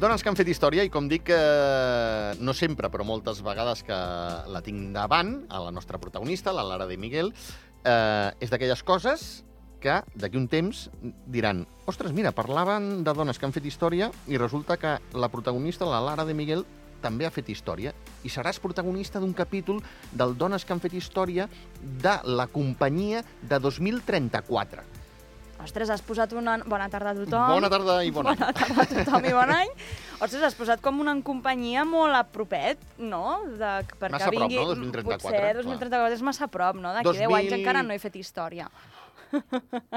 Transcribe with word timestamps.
Dones 0.00 0.22
que 0.24 0.30
han 0.30 0.36
fet 0.38 0.48
història, 0.48 0.80
i 0.80 0.88
com 0.88 1.10
dic, 1.10 1.28
eh, 1.28 2.32
no 2.40 2.54
sempre, 2.56 2.88
però 2.88 3.04
moltes 3.04 3.42
vegades 3.44 3.82
que 3.84 3.96
la 4.48 4.62
tinc 4.64 4.94
davant, 4.94 5.42
a 5.52 5.58
la 5.60 5.70
nostra 5.76 5.98
protagonista, 6.00 6.54
la 6.56 6.64
Lara 6.64 6.86
de 6.88 6.96
Miguel, 6.96 7.28
eh, 7.84 8.30
és 8.40 8.48
d'aquelles 8.48 8.80
coses 8.82 9.44
que 9.78 9.98
d'aquí 10.14 10.38
un 10.40 10.46
temps 10.48 10.88
diran 11.28 11.66
ostres, 11.84 12.14
mira, 12.16 12.32
parlaven 12.32 13.04
de 13.04 13.12
dones 13.12 13.36
que 13.36 13.44
han 13.44 13.52
fet 13.52 13.66
història 13.68 14.08
i 14.26 14.40
resulta 14.40 14.78
que 14.80 14.94
la 15.12 15.28
protagonista, 15.28 15.84
la 15.84 16.00
Lara 16.00 16.24
de 16.24 16.32
Miguel, 16.32 16.64
també 17.02 17.26
ha 17.28 17.32
fet 17.32 17.50
història 17.52 17.92
i 18.24 18.32
seràs 18.32 18.60
protagonista 18.60 19.20
d'un 19.20 19.34
capítol 19.36 19.82
del 20.12 20.32
Dones 20.36 20.64
que 20.64 20.72
han 20.72 20.80
fet 20.80 20.96
història 20.96 21.48
de 21.80 22.16
la 22.24 22.48
companyia 22.48 23.20
de 23.42 23.60
2034. 23.60 24.99
Ostres, 25.64 25.90
has 25.92 26.02
posat 26.04 26.32
una... 26.36 26.56
Bona 26.68 26.88
tarda 26.92 27.12
a 27.12 27.18
tothom. 27.18 27.54
Bona 27.56 27.70
tarda 27.72 27.98
i 28.06 28.12
bon 28.14 28.30
any. 28.30 28.38
Bona 28.38 28.52
tarda 28.56 28.84
a 28.84 28.88
tothom 28.90 29.26
i 29.28 29.34
bon 29.36 29.52
any. 29.54 29.74
Ostres, 30.20 30.44
has 30.48 30.56
posat 30.58 30.82
com 30.84 31.00
una 31.02 31.14
companyia 31.26 31.84
molt 31.88 32.16
a 32.16 32.22
propet, 32.24 32.80
no? 32.98 33.40
De, 33.50 33.74
perquè 33.96 34.14
Massa 34.16 34.30
a 34.30 34.34
prop, 34.34 34.46
vingui... 34.46 34.60
no? 34.60 34.74
2034, 34.74 35.20
Potser 35.26 35.36
clar. 35.36 35.52
2034 35.60 36.18
és 36.18 36.24
massa 36.30 36.46
a 36.46 36.52
prop, 36.52 36.80
no? 36.80 36.94
D'aquí 36.96 37.12
10 37.12 37.26
anys 37.26 37.52
2000 37.52 37.60
encara 37.60 37.84
no 37.86 37.96
he 37.96 38.02
fet 38.02 38.18
història. 38.20 38.70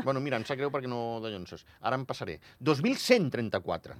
Bueno, 0.03 0.19
mira, 0.21 0.37
em 0.37 0.45
sap 0.45 0.57
greu 0.59 0.69
perquè 0.73 0.87
no 0.89 1.19
dallonses. 1.23 1.65
Ara 1.81 1.97
em 1.99 2.05
passaré. 2.05 2.39
2134. 2.59 3.95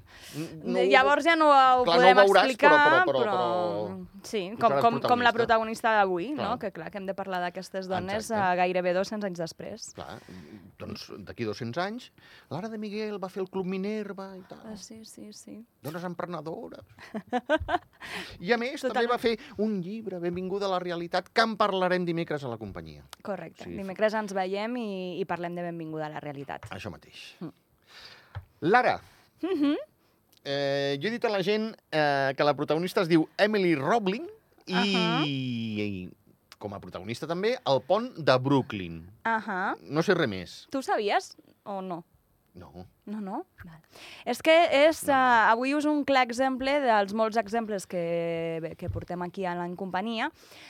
N- 0.65 0.85
Llavors 0.89 1.25
ja 1.25 1.35
no 1.35 1.47
ho 1.49 1.53
Clar, 1.53 1.77
no 1.77 1.81
ho 1.81 1.85
podem 1.85 2.17
veuràs, 2.17 2.45
explicar, 2.45 2.71
però- 2.73 3.03
però- 3.07 3.23
però- 3.23 4.07
Sí, 4.23 4.43
tu 4.53 4.57
com, 4.61 4.71
seràs 4.71 4.81
com, 4.81 4.99
com 5.01 5.19
la 5.21 5.33
protagonista. 5.33 5.91
d'avui, 5.97 6.31
no? 6.33 6.57
Que 6.59 6.71
clar, 6.71 6.89
que 6.91 6.97
hem 6.97 7.05
de 7.05 7.13
parlar 7.13 7.41
d'aquestes 7.41 7.87
dones 7.87 8.29
Exacte. 8.29 8.53
uh, 8.53 8.55
gairebé 8.57 8.93
200 8.93 9.25
anys 9.27 9.39
després. 9.39 9.89
Clar, 9.93 10.19
doncs 10.79 11.09
d'aquí 11.19 11.43
200 11.43 11.77
anys, 11.83 12.11
Lara 12.49 12.69
de 12.69 12.77
Miguel 12.77 13.17
va 13.23 13.29
fer 13.29 13.41
el 13.43 13.49
Club 13.49 13.65
Minerva 13.65 14.35
i 14.37 14.41
tal. 14.47 14.59
Ah, 14.65 14.77
sí, 14.77 15.03
sí, 15.05 15.31
sí. 15.33 15.65
Dones 15.81 16.03
emprenedores. 16.03 16.81
I 18.39 18.51
a 18.51 18.57
més, 18.57 18.81
Totalment. 18.81 18.93
també 18.93 19.07
va 19.07 19.17
fer 19.17 19.37
un 19.63 19.81
llibre, 19.81 20.19
Benvinguda 20.19 20.67
a 20.67 20.69
la 20.69 20.79
realitat, 20.79 21.29
que 21.33 21.41
en 21.41 21.55
parlarem 21.57 22.05
dimecres 22.05 22.43
a 22.43 22.47
la 22.51 22.57
companyia. 22.57 23.03
Correcte. 23.23 23.63
Sí. 23.65 23.71
Sí. 23.71 23.77
Dimecres 23.77 24.13
ens 24.13 24.33
veiem 24.33 24.75
i, 24.77 25.19
i 25.19 25.22
parlem 25.25 25.55
de 25.55 25.61
Benvinguda 25.63 26.07
a 26.07 26.09
la 26.09 26.19
realitat. 26.19 26.65
Això 26.71 26.91
mateix. 26.91 27.35
Mm. 27.39 27.51
Lara, 28.61 28.99
Mhm. 29.41 29.75
eh, 30.45 30.97
jo 31.01 31.07
he 31.07 31.11
dit 31.11 31.25
a 31.25 31.29
la 31.29 31.41
gent 31.43 31.75
eh, 31.91 32.33
que 32.37 32.43
la 32.43 32.53
protagonista 32.55 33.01
es 33.01 33.09
diu 33.09 33.27
Emily 33.37 33.75
Roebling 33.75 34.27
i, 34.65 34.73
Ahà. 34.73 35.25
i 35.27 36.09
com 36.57 36.73
a 36.73 36.79
protagonista 36.79 37.27
també 37.27 37.57
el 37.67 37.81
pont 37.81 38.13
de 38.15 38.37
Brooklyn. 38.39 39.01
Ahà. 39.25 39.75
No 39.83 40.01
sé 40.01 40.13
res 40.15 40.29
més. 40.29 40.67
Tu 40.71 40.77
ho 40.79 40.81
sabies 40.81 41.35
o 41.65 41.81
no? 41.81 42.05
No. 42.55 42.85
No, 43.05 43.19
no? 43.19 43.45
Val. 43.65 43.79
És 44.25 44.41
que 44.41 44.53
és, 44.87 45.01
No. 45.07 45.13
uh, 45.13 45.49
avui 45.51 45.73
us 45.73 45.85
un 45.89 46.05
clar 46.05 46.21
exemple 46.23 46.79
dels 46.79 47.11
molts 47.13 47.35
exemples 47.35 47.87
que, 47.87 48.75
que 48.77 48.89
portem 48.89 49.21
aquí 49.23 49.43
a 49.45 49.55
l'en 49.55 49.75
companyia 49.75 50.29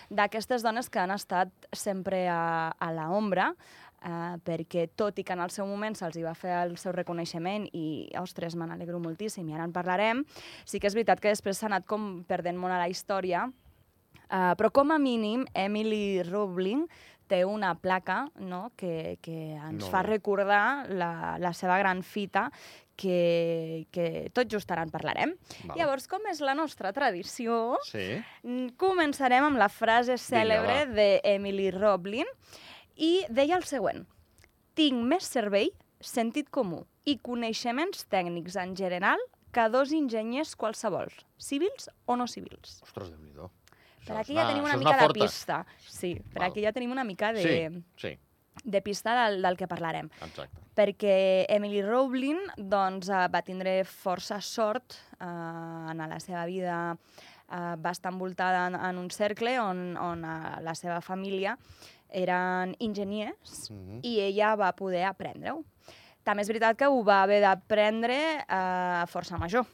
d'aquestes 0.09 0.63
dones 0.63 0.89
que 0.89 0.99
han 0.99 1.11
estat 1.11 1.49
sempre 1.73 2.27
a, 2.29 2.69
a 2.79 2.91
l'ombra, 2.93 3.53
uh, 4.03 4.35
perquè 4.45 4.87
tot 4.95 5.19
i 5.19 5.25
que 5.25 5.33
en 5.33 5.43
el 5.43 5.51
seu 5.53 5.67
moment 5.69 5.95
se'ls 5.97 6.19
va 6.23 6.35
fer 6.37 6.53
el 6.61 6.77
seu 6.81 6.93
reconeixement 6.95 7.67
i, 7.73 8.09
ostres, 8.21 8.55
me 8.55 8.67
n'alegro 8.69 8.99
moltíssim 9.03 9.49
i 9.49 9.55
ara 9.55 9.67
en 9.67 9.73
parlarem, 9.75 10.23
sí 10.65 10.79
que 10.79 10.87
és 10.91 10.97
veritat 10.97 11.23
que 11.23 11.33
després 11.33 11.59
s'ha 11.59 11.71
anat 11.71 11.87
com 11.89 12.23
perdent 12.27 12.59
molt 12.59 12.75
a 12.75 12.81
la 12.83 12.91
història, 12.91 13.47
uh, 13.47 14.53
però 14.59 14.71
com 14.71 14.91
a 14.91 14.99
mínim 15.01 15.47
Emily 15.53 16.23
Roebling 16.27 16.87
té 17.27 17.45
una 17.47 17.73
placa 17.79 18.27
no? 18.35 18.71
que, 18.77 19.17
que 19.23 19.55
ens 19.55 19.85
Molt 19.85 19.91
fa 19.91 20.03
recordar 20.05 20.89
la, 20.91 21.37
la 21.39 21.53
seva 21.55 21.77
gran 21.79 22.03
fita 22.03 22.49
que, 22.95 23.87
que 23.95 24.29
tot 24.35 24.51
just 24.51 24.69
ara 24.71 24.83
en 24.85 24.91
parlarem. 24.93 25.33
Val. 25.63 25.77
Llavors, 25.79 26.05
com 26.11 26.27
és 26.29 26.43
la 26.45 26.53
nostra 26.53 26.91
tradició, 26.93 27.79
Sí. 27.89 28.19
començarem 28.77 29.47
amb 29.47 29.57
la 29.57 29.69
frase 29.71 30.19
cèlebre 30.21 30.83
d'Emily 30.91 31.71
Roblin 31.73 32.29
i 32.95 33.23
deia 33.29 33.57
el 33.57 33.63
següent. 33.67 34.05
Tinc 34.77 35.03
més 35.05 35.27
cervell, 35.29 35.71
sentit 36.03 36.49
comú 36.49 36.83
i 37.05 37.17
coneixements 37.21 38.05
tècnics 38.11 38.55
en 38.59 38.75
general 38.75 39.21
que 39.53 39.67
dos 39.69 39.91
enginyers 39.93 40.55
qualsevols, 40.57 41.13
civils 41.37 41.89
o 42.09 42.15
no 42.17 42.25
civils. 42.27 42.79
Ostres, 42.83 43.11
déu-n'hi-do. 43.13 43.51
Per 44.03 44.15
Això 44.17 44.19
aquí 44.19 44.35
ja 44.35 44.47
tenim 44.49 44.65
una 44.65 44.77
mica 44.81 44.97
de 44.99 45.13
pista. 45.15 45.61
Sí, 45.79 46.15
per 46.33 46.41
Val. 46.41 46.49
aquí 46.49 46.63
ja 46.65 46.73
tenim 46.75 46.91
una 46.91 47.05
mica 47.07 47.31
de, 47.31 47.43
Sí, 47.43 47.83
sí, 48.01 48.17
de 48.63 48.81
pista 48.81 49.13
del, 49.23 49.41
del 49.41 49.55
que 49.57 49.67
parlarem 49.67 50.09
exacte. 50.21 50.59
perquè 50.75 51.45
Emily 51.49 51.81
Rowling 51.85 52.41
doncs, 52.57 53.07
eh, 53.09 53.27
va 53.31 53.41
tindre 53.45 53.83
força 53.85 54.41
sort 54.41 54.97
eh, 55.19 55.25
en 55.25 56.03
la 56.09 56.19
seva 56.19 56.45
vida. 56.45 56.97
Eh, 57.53 57.75
va 57.77 57.91
estar 57.91 58.11
envoltada 58.11 58.67
en, 58.67 58.75
en 58.75 58.97
un 58.97 59.09
cercle 59.11 59.59
on, 59.61 59.95
on 59.97 60.23
eh, 60.25 60.61
la 60.65 60.73
seva 60.75 60.99
família 61.01 61.57
eren 62.13 62.75
enginyers 62.79 63.69
Mhm. 63.71 63.99
i 64.03 64.19
ella 64.19 64.55
va 64.55 64.71
poder 64.75 65.03
aprendre-ho. 65.05 65.63
També 66.23 66.41
és 66.41 66.47
veritat 66.47 66.77
que 66.77 66.87
ho 66.87 67.03
va 67.03 67.21
haver 67.23 67.41
d'aprendre 67.41 68.15
eh, 68.15 68.45
a 68.47 69.05
força 69.11 69.37
major. 69.37 69.65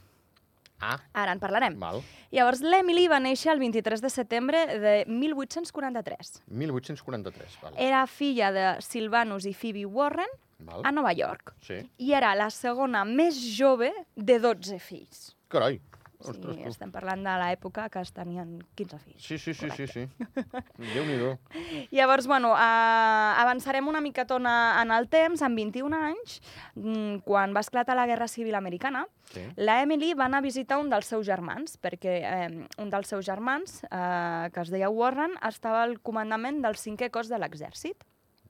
Ah, 0.81 0.97
Ara 1.13 1.33
en 1.33 1.39
parlarem. 1.39 1.77
val. 1.77 2.01
Llavors, 2.31 2.61
l'Emily 2.61 3.07
va 3.09 3.19
néixer 3.19 3.51
el 3.51 3.59
23 3.59 3.99
de 4.01 4.09
setembre 4.09 4.79
de 4.79 5.03
1843. 5.07 6.41
1843, 6.47 7.57
val. 7.61 7.73
Era 7.77 8.05
filla 8.07 8.51
de 8.51 8.81
Sylvanus 8.81 9.45
i 9.45 9.53
Phoebe 9.53 9.85
Warren 9.85 10.27
val. 10.59 10.81
a 10.85 10.91
Nova 10.91 11.11
York 11.13 11.53
Sí. 11.61 11.81
i 11.97 12.13
era 12.13 12.33
la 12.35 12.49
segona 12.49 13.03
més 13.05 13.35
jove 13.57 13.91
de 14.15 14.39
12 14.39 14.79
fills. 14.79 15.35
Carai. 15.49 15.81
Sí, 16.19 16.31
Ostres, 16.33 16.57
tu. 16.57 16.67
estem 16.67 16.89
parlant 16.91 17.21
de 17.23 17.33
l'època 17.39 17.85
que 17.89 18.01
es 18.03 18.09
tenien 18.11 18.57
15 18.75 18.97
fills. 18.99 19.23
Sí, 19.23 19.37
sí, 19.39 19.53
sí, 19.53 19.69
sí, 19.71 19.85
Correcte. 19.85 20.09
sí. 20.09 20.89
Déu-n'hi-do. 20.93 21.37
Llavors, 21.95 22.27
bueno, 22.27 22.51
uh, 22.51 23.39
avançarem 23.39 23.87
una 23.87 24.01
miquetona 24.03 24.81
en 24.81 24.91
el 24.91 25.07
temps, 25.07 25.41
amb 25.47 25.55
21 25.55 25.95
anys, 25.95 26.41
mm, 26.75 27.21
quan 27.23 27.55
va 27.55 27.63
esclatar 27.63 27.95
la 27.95 28.05
Guerra 28.05 28.27
Civil 28.27 28.55
Americana, 28.59 29.05
Sí. 29.29 29.43
la 29.61 29.81
Emily 29.83 30.13
va 30.17 30.25
anar 30.25 30.39
a 30.39 30.41
visitar 30.41 30.79
un 30.81 30.89
dels 30.89 31.05
seus 31.05 31.23
germans, 31.25 31.77
perquè 31.79 32.13
eh, 32.25 32.67
un 32.81 32.89
dels 32.89 33.07
seus 33.07 33.23
germans, 33.25 33.83
eh, 33.85 34.49
que 34.51 34.59
es 34.63 34.71
deia 34.73 34.89
Warren, 34.89 35.35
estava 35.47 35.83
al 35.83 35.99
comandament 36.01 36.63
del 36.65 36.75
cinquè 36.75 37.11
cos 37.11 37.29
de 37.29 37.37
l'exèrcit, 37.37 38.03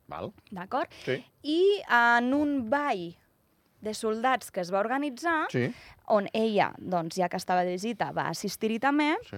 Val. 0.07 0.31
d'acord? 0.49 0.89
Sí. 1.05 1.19
I 1.43 1.81
en 1.87 2.33
un 2.33 2.69
ball 2.69 3.11
de 3.81 3.93
soldats 3.93 4.51
que 4.51 4.61
es 4.61 4.71
va 4.73 4.79
organitzar, 4.79 5.47
Sí. 5.49 5.73
on 6.07 6.27
ella, 6.33 6.73
doncs, 6.77 7.15
ja 7.15 7.29
que 7.29 7.37
estava 7.37 7.63
de 7.63 7.71
visita, 7.71 8.11
va 8.11 8.27
assistir-hi 8.29 8.79
també, 8.79 9.15
sí. 9.29 9.37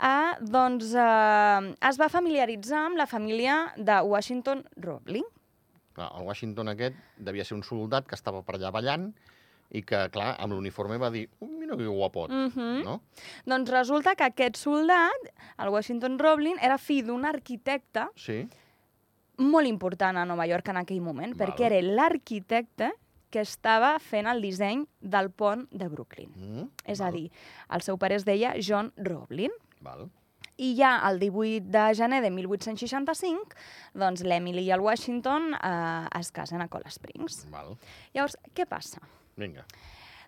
eh, 0.00 0.32
doncs 0.40 0.94
eh, 0.94 1.74
es 1.88 1.98
va 2.00 2.08
familiaritzar 2.08 2.86
amb 2.86 2.96
la 2.96 3.06
família 3.06 3.72
de 3.76 4.00
Washington 4.02 4.64
Roebling. 4.76 5.24
Clar, 5.94 6.10
el 6.18 6.26
Washington 6.26 6.68
aquest 6.68 6.94
devia 7.18 7.44
ser 7.44 7.56
un 7.56 7.62
soldat 7.62 8.06
que 8.06 8.14
estava 8.14 8.42
per 8.42 8.56
allà 8.56 8.70
ballant 8.72 9.12
i 9.72 9.82
que, 9.82 10.08
clar, 10.10 10.36
amb 10.40 10.52
l'uniforme 10.52 10.96
va 10.98 11.10
dir 11.10 11.28
"Oh, 11.40 11.46
mira 11.46 11.76
que 11.76 11.86
guapot, 11.86 12.30
Mhm. 12.30 12.82
no? 12.84 13.02
Doncs 13.46 13.70
resulta 13.70 14.14
que 14.16 14.24
aquest 14.24 14.56
soldat, 14.56 15.30
el 15.58 15.68
Washington 15.68 16.18
Roebling, 16.18 16.56
era 16.60 16.76
fill 16.78 17.06
d'un 17.06 17.24
arquitecte 17.24 18.08
Sí. 18.16 18.48
molt 19.38 19.66
important 19.66 20.18
a 20.18 20.24
Nova 20.24 20.46
York 20.46 20.68
en 20.68 20.76
aquell 20.78 21.00
moment, 21.00 21.34
Val. 21.36 21.48
perquè 21.48 21.66
era 21.66 21.80
l'arquitecte 21.82 22.92
que 23.30 23.40
estava 23.46 23.94
fent 24.02 24.26
el 24.30 24.42
disseny 24.42 24.84
del 25.00 25.30
pont 25.30 25.66
de 25.70 25.88
Brooklyn. 25.88 26.30
Mm, 26.34 26.64
És 26.84 26.98
val, 27.00 27.08
a 27.08 27.16
dir, 27.16 27.30
el 27.70 27.82
seu 27.86 27.98
pare 27.98 28.16
es 28.18 28.24
deia 28.26 28.54
John 28.60 28.92
Roebling. 28.96 29.54
Val. 29.80 30.08
I 30.60 30.74
ja 30.76 30.98
el 31.08 31.18
18 31.22 31.70
de 31.72 31.84
gener 31.96 32.20
de 32.20 32.28
1865, 32.30 33.54
doncs 33.96 34.20
l'Emily 34.26 34.66
i 34.66 34.74
el 34.74 34.82
Washington 34.84 35.54
eh, 35.56 36.18
es 36.20 36.30
casen 36.36 36.60
a 36.60 36.68
Cold 36.68 36.90
Springs. 36.92 37.46
Val. 37.50 37.76
Llavors, 38.12 38.36
què 38.54 38.66
passa? 38.68 39.00
Vinga. 39.40 39.64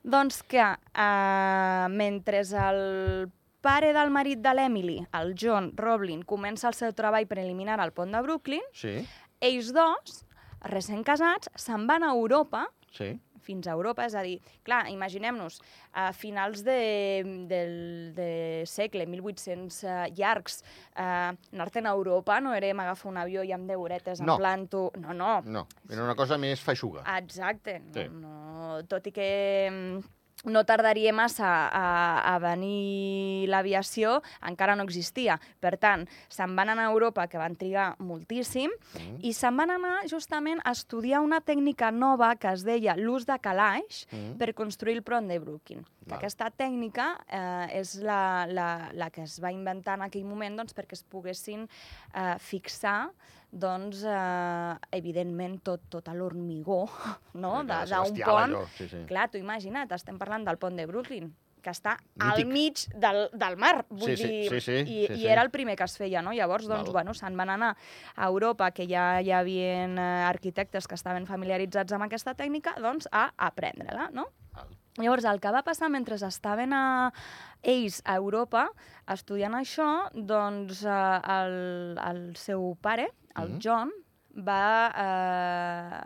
Doncs 0.03 0.41
que 0.49 0.63
eh, 0.65 1.87
mentre 1.93 2.41
el 2.41 3.31
pare 3.63 3.93
del 3.95 4.11
marit 4.11 4.41
de 4.43 4.55
l'Emily, 4.57 4.97
el 5.21 5.35
John 5.39 5.73
Roblin, 5.77 6.25
comença 6.27 6.67
el 6.71 6.75
seu 6.75 6.95
treball 6.97 7.29
preliminar 7.31 7.79
al 7.81 7.93
pont 7.95 8.11
de 8.11 8.23
Brooklyn, 8.25 8.65
Sí, 8.75 8.97
ells 9.43 9.71
dos, 9.77 10.23
recent 10.73 11.05
casats, 11.07 11.51
se'n 11.61 11.87
van 11.87 12.03
a 12.03 12.11
Europa 12.17 12.65
sí. 12.93 13.19
fins 13.43 13.67
a 13.67 13.73
Europa, 13.75 14.05
és 14.07 14.15
a 14.15 14.21
dir, 14.23 14.37
clar, 14.63 14.85
imaginem-nos, 14.93 15.57
a 15.99 16.13
finals 16.15 16.61
de, 16.63 16.77
del 17.51 17.73
de 18.15 18.29
segle, 18.71 19.03
1800 19.11 19.81
uh, 19.83 20.07
llargs, 20.15 20.61
uh, 20.95 21.33
anar-te'n 21.51 21.89
a 21.91 21.97
Europa 21.97 22.39
no 22.41 22.55
era 22.55 22.71
m'agafar 22.79 23.11
un 23.11 23.19
avió 23.19 23.43
i 23.43 23.51
amb 23.53 23.67
10 23.67 23.83
horetes 23.83 24.21
No. 24.23 24.37
en 24.37 24.39
planto... 24.45 24.85
No, 25.03 25.13
no, 25.13 25.33
No, 25.43 25.67
era 25.91 26.05
una 26.05 26.15
cosa 26.15 26.39
més 26.39 26.61
feixuga. 26.63 27.03
Exacte. 27.19 27.81
No, 27.81 27.93
Sí. 27.99 28.09
no, 28.23 28.83
tot 28.87 29.07
i 29.11 29.13
que 29.13 29.29
mm, 29.73 30.05
no 30.45 30.65
tardaria 30.67 31.13
massa 31.15 31.47
a, 31.71 32.35
a 32.35 32.39
venir 32.43 33.47
l'aviació, 33.49 34.17
encara 34.49 34.75
no 34.75 34.83
existia. 34.83 35.37
Per 35.63 35.77
tant, 35.79 36.07
se'n 36.33 36.57
van 36.59 36.73
anar 36.73 36.89
a 36.89 36.93
Europa, 36.93 37.29
que 37.31 37.39
van 37.39 37.55
trigar 37.57 37.93
moltíssim, 38.03 38.71
Mm. 38.93 39.21
i 39.25 39.33
se'n 39.33 39.57
van 39.57 39.71
anar 39.71 40.03
justament 40.11 40.61
a 40.65 40.73
estudiar 40.73 41.21
una 41.23 41.41
tècnica 41.41 41.91
nova 41.93 42.35
que 42.37 42.51
es 42.53 42.65
deia 42.65 42.97
l'ús 42.97 43.25
de 43.27 43.39
calaix 43.39 44.07
Mm. 44.13 44.37
per 44.39 44.53
construir 44.55 44.97
el 44.97 45.03
pont 45.03 45.29
de 45.29 45.39
Brooklyn. 45.39 45.85
Que 46.03 46.11
Val. 46.11 46.19
aquesta 46.19 46.51
tècnica 46.51 47.21
eh, 47.29 47.79
és 47.81 47.95
la, 48.03 48.45
la, 48.51 48.91
la 48.93 49.11
que 49.11 49.23
es 49.23 49.39
va 49.43 49.53
inventar 49.53 49.95
en 49.95 50.03
aquell 50.03 50.25
moment 50.25 50.57
doncs, 50.59 50.75
perquè 50.75 50.93
es 50.99 51.05
poguessin 51.05 51.69
eh, 52.15 52.35
fixar 52.39 53.11
doncs, 53.53 54.03
eh, 54.09 54.75
evidentment, 54.97 55.59
tot, 55.63 55.83
tot 55.93 56.09
l'hormigó 56.17 56.87
no? 57.35 57.59
Sí, 57.61 57.69
d'un 57.69 58.19
pont. 58.25 58.43
allò, 58.57 58.67
sí, 58.79 58.89
sí. 58.89 59.05
Clar, 59.07 59.29
tu 59.31 59.39
imagina't, 59.39 59.93
estem 59.93 60.19
parlant 60.19 60.45
del 60.49 60.57
pont 60.59 60.77
de 60.77 60.87
Brooklyn, 60.89 61.29
que 61.63 61.71
està 61.71 61.93
Mític. 62.17 62.25
al 62.27 62.47
mig 62.51 62.81
del, 62.99 63.21
del 63.39 63.57
mar, 63.61 63.85
vull 63.91 64.17
Sí, 64.17 64.17
sí, 64.17 64.27
dir, 64.33 64.49
sí, 64.51 64.61
sí, 64.65 64.73
i, 64.81 64.85
sí, 65.07 65.13
i 65.13 65.21
sí. 65.21 65.29
era 65.31 65.45
el 65.47 65.51
primer 65.55 65.77
que 65.79 65.85
es 65.87 65.95
feia, 66.01 66.23
no? 66.25 66.33
Llavors, 66.35 66.67
doncs, 66.67 66.89
Val. 66.89 66.93
bueno, 67.05 67.15
se'n 67.15 67.37
van 67.39 67.53
anar 67.55 67.77
a 68.17 68.27
Europa, 68.27 68.73
que 68.75 68.89
ja 68.91 69.21
hi 69.23 69.31
havia 69.31 69.85
eh, 69.87 70.25
arquitectes 70.27 70.89
que 70.91 70.97
estaven 70.99 71.29
familiaritzats 71.29 71.93
amb 71.95 72.09
aquesta 72.09 72.35
tècnica, 72.35 72.75
doncs, 72.83 73.07
a 73.13 73.29
aprendre-la, 73.37 74.09
no? 74.17 74.31
Llavors, 75.01 75.25
el 75.25 75.41
que 75.41 75.51
va 75.51 75.63
passar 75.65 75.89
mentre 75.89 76.17
estaven 76.17 76.73
a, 76.77 77.13
ells 77.63 78.03
a 78.05 78.17
Europa 78.21 78.67
estudiant 79.09 79.55
això, 79.57 79.87
doncs 80.13 80.83
eh, 80.85 81.21
el, 81.39 81.99
el 81.99 82.21
seu 82.37 82.75
pare, 82.81 83.09
el 83.37 83.55
Mhm. 83.55 83.61
John, 83.65 83.93
va 84.37 84.93
eh, 84.97 86.05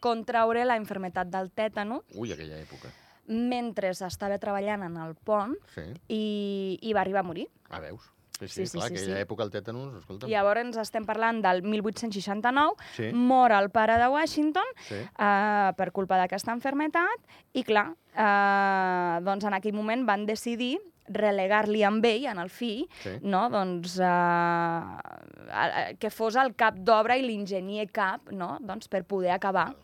contraure 0.00 0.64
la 0.64 0.76
infermetat 0.76 1.28
del 1.30 1.50
tètano 1.52 2.02
Ui, 2.14 2.32
aquella 2.32 2.58
època. 2.60 2.90
mentre 3.26 3.88
estava 3.90 4.36
treballant 4.38 4.82
en 4.82 4.96
el 5.00 5.14
pont 5.14 5.54
Sí. 5.74 5.82
i, 6.08 6.78
i 6.82 6.92
va 6.92 7.00
arribar 7.00 7.20
a 7.20 7.28
morir. 7.30 7.48
Ah, 7.70 7.80
veus? 7.80 8.10
Sí, 8.38 8.48
sí, 8.48 8.54
Sí, 8.54 8.66
sí, 8.66 8.78
clar, 8.78 8.88
sí, 8.88 8.94
aquella 8.96 9.16
sí. 9.16 9.22
època 9.22 9.44
el 9.44 9.50
tètanus, 9.52 9.94
escolta. 10.00 10.26
Llavors 10.26 10.76
estem 10.76 11.04
parlant 11.06 11.40
del 11.40 11.62
1869, 11.62 12.74
Sí, 12.96 13.12
mor 13.14 13.52
el 13.52 13.70
pare 13.70 13.96
de 13.96 14.08
Washington 14.08 14.64
sí. 14.88 14.96
eh, 14.96 15.72
per 15.76 15.92
culpa 15.92 16.18
d'aquesta 16.18 16.52
enfermetat 16.52 17.22
i, 17.54 17.62
clar, 17.62 17.94
eh, 18.16 19.20
doncs 19.26 19.44
en 19.44 19.54
aquell 19.58 19.74
moment 19.76 20.04
van 20.06 20.26
decidir 20.26 20.76
relegar-li 21.06 21.82
amb 21.84 22.04
ell, 22.08 22.24
en 22.30 22.38
el 22.40 22.48
fill, 22.48 22.86
Sí. 23.02 23.10
no? 23.22 23.50
doncs, 23.52 23.98
eh, 24.00 25.96
que 26.00 26.10
fos 26.10 26.36
el 26.40 26.54
cap 26.56 26.74
d'obra 26.80 27.16
i 27.20 27.22
l'enginyer 27.26 27.90
cap 27.92 28.30
no? 28.32 28.56
doncs, 28.60 28.88
per 28.88 29.04
poder 29.04 29.30
acabar 29.34 29.74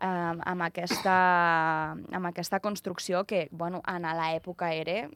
eh, 0.00 0.06
amb, 0.50 0.62
aquesta, 0.62 1.14
amb 1.92 2.26
aquesta 2.30 2.60
construcció 2.60 3.24
que 3.24 3.48
bueno, 3.52 3.82
en 3.86 4.02
l'època 4.02 4.72
era 4.74 5.08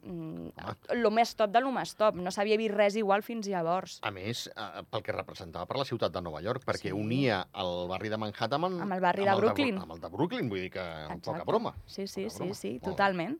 el 0.92 1.10
més 1.10 1.34
top 1.36 1.50
de 1.50 1.60
lo 1.64 1.72
més 1.72 1.94
top. 1.96 2.14
No 2.16 2.30
s'havia 2.30 2.56
vist 2.60 2.74
res 2.74 2.96
igual 3.00 3.22
fins 3.22 3.48
llavors. 3.48 3.98
A 4.02 4.10
més, 4.10 4.46
eh, 4.54 4.82
pel 4.90 5.02
que 5.02 5.12
representava 5.12 5.66
per 5.66 5.76
la 5.80 5.84
ciutat 5.88 6.12
de 6.12 6.20
Nova 6.22 6.40
York, 6.42 6.64
perquè 6.64 6.90
Sí. 6.90 6.92
unia 6.92 7.46
el 7.54 7.88
barri 7.88 8.08
de 8.08 8.16
Manhattan 8.18 8.64
amb, 8.64 8.80
Amb 8.82 8.92
el 8.92 9.00
barri 9.00 9.24
de 9.24 9.30
amb 9.30 9.40
Brooklyn. 9.40 9.76
Bru- 9.78 9.82
amb 9.82 9.92
el 9.92 10.00
de 10.00 10.08
Brooklyn, 10.08 10.48
vull 10.48 10.60
dir 10.60 10.70
que 10.70 10.80
Exacte. 10.80 11.20
poca 11.24 11.44
broma. 11.44 11.74
Sí, 11.86 12.06
sí, 12.06 12.24
Poca 12.24 12.34
sí, 12.34 12.38
broma. 12.44 12.54
sí, 12.54 12.72
bé. 12.74 12.80
totalment. 12.84 13.38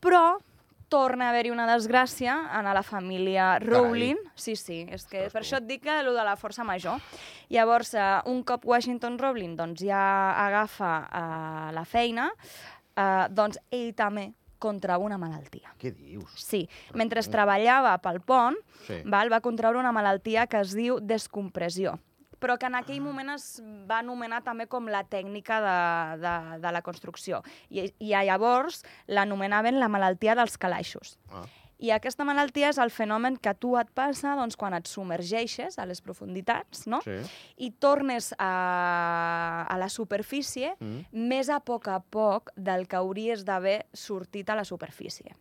Però 0.00 0.38
torna 0.88 1.26
a 1.26 1.30
haver-hi 1.30 1.50
una 1.50 1.66
desgràcia 1.66 2.36
en 2.58 2.64
la 2.64 2.82
família 2.86 3.58
Rowling. 3.58 4.16
Sí, 4.34 4.54
sí, 4.56 4.84
és 4.88 5.04
que 5.06 5.26
Ostres, 5.26 5.32
per 5.34 5.42
això 5.42 5.58
et 5.58 5.66
dic 5.66 5.82
que 5.82 5.90
allò 5.90 6.14
de 6.14 6.24
la 6.24 6.36
força 6.38 6.64
major. 6.64 7.00
Llavors, 7.50 7.94
eh, 7.94 8.06
un 8.26 8.42
cop 8.44 8.64
Washington 8.64 9.18
Rowling 9.18 9.56
doncs, 9.58 9.82
ja 9.82 10.32
agafa 10.46 10.92
eh, 11.10 11.72
la 11.74 11.84
feina, 11.84 12.30
eh, 12.96 13.26
doncs 13.30 13.58
ell 13.70 13.92
també 13.94 14.32
contrau 14.58 15.02
una 15.04 15.18
malaltia. 15.18 15.74
Què 15.78 15.92
dius? 15.92 16.32
Sí, 16.40 16.62
mentre 16.94 17.20
treballava 17.28 17.98
pel 17.98 18.20
pont, 18.20 18.56
Sí. 18.86 19.02
val, 19.04 19.30
va 19.32 19.40
contraure 19.40 19.78
una 19.78 19.92
malaltia 19.92 20.46
que 20.46 20.60
es 20.60 20.72
diu 20.74 20.98
descompressió 21.00 21.98
però 22.40 22.58
que 22.58 22.66
en 22.66 22.74
aquell 22.78 23.00
moment 23.00 23.30
es 23.34 23.60
va 23.88 24.00
anomenar 24.02 24.42
també 24.44 24.66
com 24.66 24.88
la 24.88 25.04
tècnica 25.04 25.60
de, 25.64 25.76
de, 26.22 26.34
de 26.62 26.72
la 26.72 26.82
construcció. 26.82 27.42
I, 27.70 27.88
i 27.98 28.12
llavors 28.14 28.82
l'anomenaven 29.08 29.78
la 29.80 29.88
malaltia 29.88 30.34
dels 30.34 30.56
calaixos. 30.58 31.18
Ah, 31.32 31.44
I 31.78 31.90
aquesta 31.92 32.24
malaltia 32.24 32.70
és 32.72 32.78
el 32.80 32.88
fenomen 32.88 33.34
que 33.36 33.52
tu 33.60 33.74
et 33.76 33.90
passa 33.92 34.32
doncs, 34.38 34.56
quan 34.56 34.72
et 34.72 34.86
submergeixes 34.88 35.76
a 35.78 35.84
les 35.84 36.00
profunditats 36.00 36.86
no? 36.88 37.02
sí. 37.04 37.18
i 37.60 37.68
tornes 37.70 38.30
a, 38.38 39.66
a 39.68 39.76
la 39.76 39.88
superfície 39.92 40.74
Mm. 40.80 41.04
més 41.28 41.48
a 41.52 41.60
poc 41.60 41.88
a 41.88 42.00
poc 42.00 42.50
del 42.56 42.86
que 42.88 42.96
hauries 42.96 43.44
d'haver 43.44 43.86
sortit 43.92 44.48
a 44.50 44.56
la 44.56 44.64
superfície. 44.64 45.34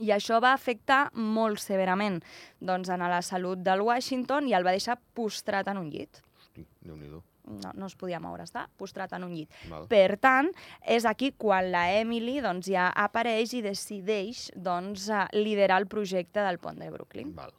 I 0.00 0.12
això 0.16 0.40
va 0.40 0.52
afectar 0.56 1.10
molt 1.14 1.60
severament 1.60 2.20
doncs, 2.60 2.88
en 2.88 3.00
la 3.04 3.22
salut 3.22 3.58
del 3.64 3.82
Washington 3.84 4.48
i 4.48 4.54
el 4.56 4.64
va 4.66 4.72
deixar 4.76 4.98
postrat 5.14 5.68
en 5.68 5.78
un 5.82 5.90
llit. 5.92 6.22
Hosti, 6.40 6.66
Déu-n'hi-do. 6.80 7.22
No, 7.50 7.72
no 7.74 7.86
es 7.88 7.96
podia 7.98 8.20
moure, 8.22 8.44
està 8.46 8.66
postrat 8.78 9.12
en 9.16 9.24
un 9.26 9.32
llit. 9.34 9.50
Val. 9.70 9.86
Per 9.90 10.16
tant, 10.22 10.50
és 10.86 11.06
aquí 11.08 11.32
quan 11.36 11.70
la 11.72 11.86
Emily 11.98 12.38
doncs, 12.44 12.68
ja 12.70 12.90
apareix 12.94 13.54
i 13.58 13.62
decideix 13.64 14.50
doncs, 14.54 15.08
eh, 15.10 15.24
liderar 15.34 15.80
el 15.82 15.88
projecte 15.90 16.44
del 16.46 16.60
pont 16.62 16.78
de 16.78 16.90
Brooklyn. 16.90 17.32
Val. 17.34 17.52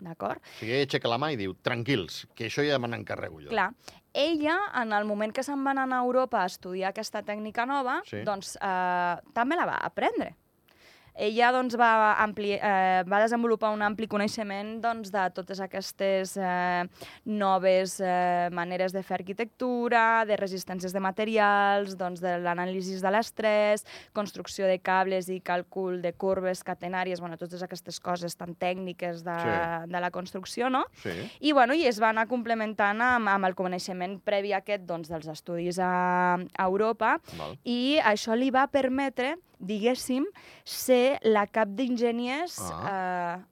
D'acord? 0.00 0.38
O 0.38 0.58
sigui, 0.60 0.72
ella 0.76 0.84
aixeca 0.86 1.08
la 1.10 1.18
mà 1.18 1.30
i 1.32 1.38
diu, 1.40 1.54
tranquils, 1.64 2.26
que 2.36 2.46
això 2.46 2.62
ja 2.64 2.78
me 2.78 2.88
n'encarrego 2.88 3.40
jo. 3.42 3.48
Clar, 3.50 3.70
ella, 4.12 4.56
en 4.80 4.92
el 4.92 5.04
moment 5.08 5.32
que 5.34 5.42
se'n 5.42 5.64
van 5.64 5.80
anar 5.82 5.98
a 6.02 6.04
Europa 6.06 6.42
a 6.42 6.46
estudiar 6.46 6.92
aquesta 6.92 7.22
tècnica 7.26 7.66
nova, 7.66 8.00
Sí. 8.06 8.22
doncs 8.24 8.56
eh, 8.60 9.16
també 9.34 9.56
la 9.56 9.66
va 9.66 9.78
aprendre. 9.82 10.36
Ella 11.14 11.52
doncs, 11.54 11.76
va, 11.78 12.16
ampli, 12.18 12.52
eh, 12.58 13.02
va 13.06 13.20
desenvolupar 13.22 13.70
un 13.70 13.82
ampli 13.86 14.08
coneixement 14.10 14.80
doncs, 14.82 15.12
de 15.14 15.22
totes 15.36 15.60
aquestes 15.62 16.32
eh, 16.36 16.82
noves 17.30 18.00
eh, 18.02 18.48
maneres 18.50 18.92
de 18.92 19.02
fer 19.06 19.20
arquitectura, 19.20 20.24
de 20.26 20.34
resistències 20.40 20.92
de 20.92 21.00
materials, 21.00 21.94
doncs, 22.00 22.18
de 22.24 22.34
l'anàlisi 22.42 22.98
de 22.98 23.12
l'estrès, 23.14 23.84
construcció 24.12 24.66
de 24.66 24.80
cables 24.82 25.28
i 25.30 25.38
càlcul 25.40 26.00
de 26.02 26.12
corbes 26.18 26.64
catenàries, 26.66 27.20
bueno, 27.22 27.38
totes 27.38 27.62
aquestes 27.62 28.00
coses 28.02 28.34
tan 28.36 28.54
tècniques 28.58 29.22
de, 29.22 29.34
Sí. 29.44 29.90
de 29.90 30.00
la 30.00 30.10
construcció, 30.10 30.70
no? 30.70 30.84
Sí. 31.02 31.10
I, 31.40 31.52
bueno, 31.52 31.74
i 31.74 31.86
es 31.86 32.00
va 32.02 32.10
anar 32.10 32.26
complementant 32.30 33.00
amb, 33.02 33.28
amb 33.28 33.46
el 33.46 33.54
coneixement 33.54 34.18
previ 34.24 34.52
aquest 34.54 34.82
doncs, 34.86 35.08
dels 35.10 35.26
estudis 35.30 35.78
a, 35.78 36.34
a 36.38 36.64
Europa 36.66 37.18
Val. 37.38 37.58
i 37.64 37.98
això 38.02 38.34
li 38.38 38.50
va 38.54 38.66
permetre, 38.66 39.34
diguéssim, 39.64 40.24
ser 40.64 41.18
la 41.24 41.46
cap 41.46 41.68
d'enginyers 41.68 42.58
Ah. 42.70 43.40
eh, 43.40 43.44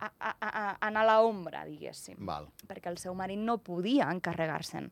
a, 0.00 0.10
a, 0.18 0.30
a, 0.40 0.76
a, 0.80 0.88
a 0.88 1.04
l'ombra, 1.04 1.64
diguéssim, 1.68 2.16
Val. 2.24 2.48
perquè 2.66 2.88
el 2.88 2.96
seu 2.98 3.14
marit 3.14 3.38
no 3.38 3.58
podia 3.58 4.10
encarregar-se'n. 4.10 4.90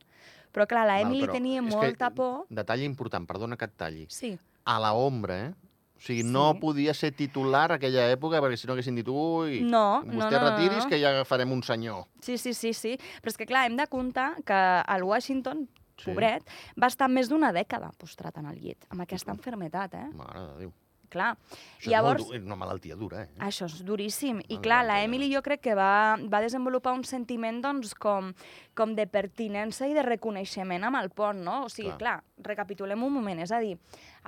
Però, 0.52 0.66
clar, 0.66 0.86
la 0.86 0.98
Val, 0.98 1.06
Emily 1.06 1.28
tenia 1.32 1.60
és 1.62 1.68
que- 1.68 1.76
molta 1.76 2.10
por... 2.10 2.46
Detall 2.50 2.82
important, 2.82 3.26
perdona 3.26 3.56
que 3.56 3.64
et 3.64 3.76
talli. 3.76 4.06
Sí, 4.08 4.38
A 4.68 4.78
la 4.78 4.92
ombra, 4.92 5.46
eh? 5.46 5.54
O 5.96 6.00
sigui, 6.00 6.22
no 6.22 6.52
Sí. 6.52 6.58
podia 6.60 6.92
ser 6.94 7.10
titular 7.12 7.72
aquella 7.72 8.04
època, 8.12 8.38
perquè 8.40 8.56
si 8.56 8.66
no 8.68 8.74
haguessin 8.74 8.94
dit, 8.94 9.08
ui, 9.08 9.62
No, 9.62 10.02
vostè 10.04 10.30
no, 10.30 10.30
no, 10.30 10.30
no, 10.30 10.50
retiris 10.50 10.84
no. 10.84 10.88
que 10.90 11.00
ja 11.00 11.08
agafarem 11.10 11.50
un 11.50 11.62
senyor. 11.62 12.04
sí, 12.20 12.36
sí, 12.38 12.52
sí, 12.54 12.72
sí. 12.74 12.98
Però 13.22 13.28
és 13.32 13.36
que, 13.36 13.46
clar, 13.46 13.66
hem 13.66 13.76
de 13.76 13.86
comptar 13.88 14.36
que 14.44 14.82
el 14.94 15.02
Washington, 15.02 15.68
Sí. 15.98 16.10
pobret, 16.10 16.44
va 16.80 16.90
estar 16.90 17.08
més 17.10 17.30
d'una 17.30 17.52
dècada 17.52 17.90
postrat 17.98 18.38
en 18.38 18.46
el 18.46 18.60
llit, 18.62 18.86
amb 18.90 19.02
aquesta 19.02 19.34
enfermetat, 19.34 19.94
eh? 19.98 20.06
Mare 20.14 20.44
de 20.46 20.60
Déu. 20.64 20.76
Clar. 21.08 21.30
Això 21.78 21.90
Llavors, 21.90 22.20
és, 22.20 22.26
molt, 22.26 22.32
dur, 22.34 22.36
és 22.36 22.46
una 22.46 22.56
malaltia 22.60 22.96
dura, 23.00 23.22
eh? 23.24 23.28
Això 23.46 23.64
és 23.64 23.78
duríssim. 23.86 24.42
I 24.52 24.58
clar, 24.60 24.82
la. 24.84 24.98
Emily 25.04 25.30
jo 25.32 25.40
crec 25.44 25.62
que 25.64 25.76
va, 25.76 26.18
va 26.20 26.42
desenvolupar 26.44 26.92
un 26.92 27.04
sentiment 27.08 27.62
doncs, 27.64 27.94
com, 27.96 28.34
com 28.76 28.92
de 28.98 29.06
pertinença 29.08 29.88
i 29.88 29.96
de 29.96 30.04
reconeixement 30.04 30.84
amb 30.84 31.00
el 31.00 31.08
pont, 31.08 31.40
no? 31.44 31.62
O 31.64 31.70
sigui, 31.72 31.94
Clar. 31.96 32.20
clar, 32.20 32.44
recapitulem 32.50 33.02
un 33.04 33.14
moment. 33.14 33.40
És 33.40 33.54
a 33.56 33.62
dir, 33.64 33.78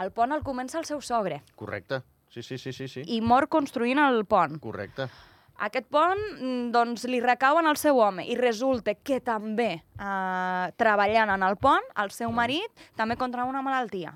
el 0.00 0.14
pont 0.16 0.32
el 0.32 0.40
comença 0.46 0.80
el 0.80 0.88
seu 0.88 1.02
sogre 1.04 1.42
Correcte. 1.54 2.00
Sí, 2.30 2.42
sí, 2.42 2.56
sí, 2.58 2.72
sí, 2.72 2.86
sí. 2.88 3.02
i 3.10 3.20
mor 3.20 3.48
construint 3.50 3.98
el 3.98 4.24
pont. 4.24 4.60
Correcte. 4.62 5.08
Aquest 5.60 5.86
pont 5.92 6.20
mm, 6.40 6.70
doncs, 6.72 7.04
li 7.10 7.20
recau 7.20 7.58
en 7.60 7.66
el 7.68 7.76
seu 7.76 7.98
home 8.00 8.24
i 8.24 8.36
resulta 8.38 8.94
que 8.96 9.18
també, 9.20 9.82
eh, 10.00 10.66
treballant 10.80 11.34
en 11.36 11.42
el 11.44 11.56
pont, 11.60 11.84
el 12.00 12.10
seu 12.16 12.32
marit 12.32 12.86
també 12.96 13.16
contra 13.20 13.44
una 13.44 13.60
malaltia. 13.62 14.14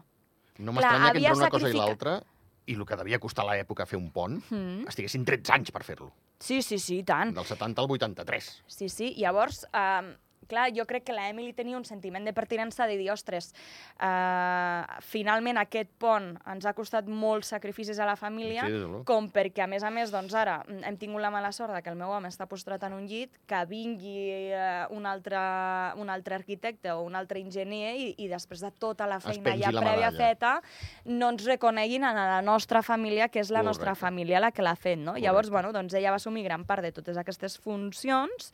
No 0.59 0.73
m'estranya 0.73 1.13
que 1.13 1.19
entre 1.21 1.37
una 1.37 1.51
cosa 1.51 1.69
i 1.69 1.77
l'altra, 1.77 2.23
i 2.67 2.75
el 2.79 2.85
que 2.89 2.97
devia 2.97 3.19
costar 3.21 3.45
a 3.45 3.53
l'època 3.53 3.85
fer 3.87 3.99
un 3.99 4.11
pont, 4.11 4.39
Mm. 4.51 4.87
estiguessin 4.89 5.25
13 5.25 5.53
anys 5.53 5.71
per 5.71 5.83
fer-lo. 5.85 6.13
Sí, 6.41 6.63
sí, 6.63 6.79
sí, 6.79 6.99
i 6.99 7.05
tant. 7.05 7.35
Del 7.35 7.45
70 7.45 7.81
al 7.83 7.91
83. 7.91 8.63
Sí, 8.67 8.89
sí. 8.89 9.15
Llavors, 9.19 9.67
eh, 9.73 10.17
clar, 10.47 10.71
jo 10.77 10.85
crec 10.87 11.05
que 11.05 11.13
la 11.17 11.29
Emily 11.29 11.53
tenia 11.53 11.77
un 11.77 11.85
sentiment 11.85 12.25
de 12.25 12.33
pertinença 12.33 12.87
de 12.87 12.97
dir, 12.97 13.11
ostres, 13.13 13.53
uh, 14.01 14.85
finalment 15.05 15.59
aquest 15.61 15.91
pont 16.01 16.33
ens 16.51 16.67
ha 16.67 16.73
costat 16.77 17.07
molts 17.09 17.51
sacrificis 17.55 17.99
a 17.99 18.07
la 18.09 18.17
família, 18.17 18.65
Sí, 18.67 18.73
luego. 18.73 19.05
com 19.05 19.29
perquè, 19.31 19.65
a 19.65 19.67
més 19.71 19.83
a 19.83 19.91
més, 19.91 20.11
doncs 20.13 20.35
ara 20.35 20.63
hem 20.69 20.97
tingut 21.01 21.23
la 21.23 21.31
mala 21.31 21.53
sort 21.53 21.75
que 21.85 21.91
el 21.91 21.97
meu 21.97 22.11
home 22.15 22.29
està 22.29 22.47
postrat 22.51 22.83
en 22.87 22.93
un 22.97 23.07
llit, 23.07 23.31
que 23.47 23.61
vingui 23.71 24.53
uh, 24.55 24.87
un, 24.95 25.07
altre, 25.07 25.39
un 26.01 26.11
altre 26.11 26.35
arquitecte 26.35 26.93
o 26.93 27.03
un 27.03 27.15
altre 27.15 27.41
enginyer 27.41 27.95
i, 27.97 28.09
i 28.19 28.29
després 28.29 28.61
de 28.61 28.71
tota 28.71 29.07
la 29.07 29.21
feina 29.21 29.57
ja 29.61 29.71
prèvia 29.75 30.11
feta 30.15 30.55
no 31.05 31.31
ens 31.35 31.45
reconeguin 31.47 32.05
a 32.05 32.13
la 32.15 32.43
nostra 32.43 32.83
família, 32.83 33.29
que 33.29 33.41
és 33.41 33.51
la 33.51 33.63
nostra 33.63 33.93
Correcte. 33.93 34.01
família 34.07 34.41
la 34.41 34.51
que 34.53 34.63
l'ha 34.63 34.75
fet, 34.77 34.99
no? 34.99 35.15
Llavors, 35.17 35.49
Correcte. 35.49 35.53
bueno, 35.53 35.73
doncs 35.73 35.95
ella 35.95 36.11
va 36.11 36.17
assumir 36.17 36.43
gran 36.45 36.65
part 36.65 36.83
de 36.83 36.91
totes 36.93 37.17
aquestes 37.17 37.59
funcions, 37.59 38.53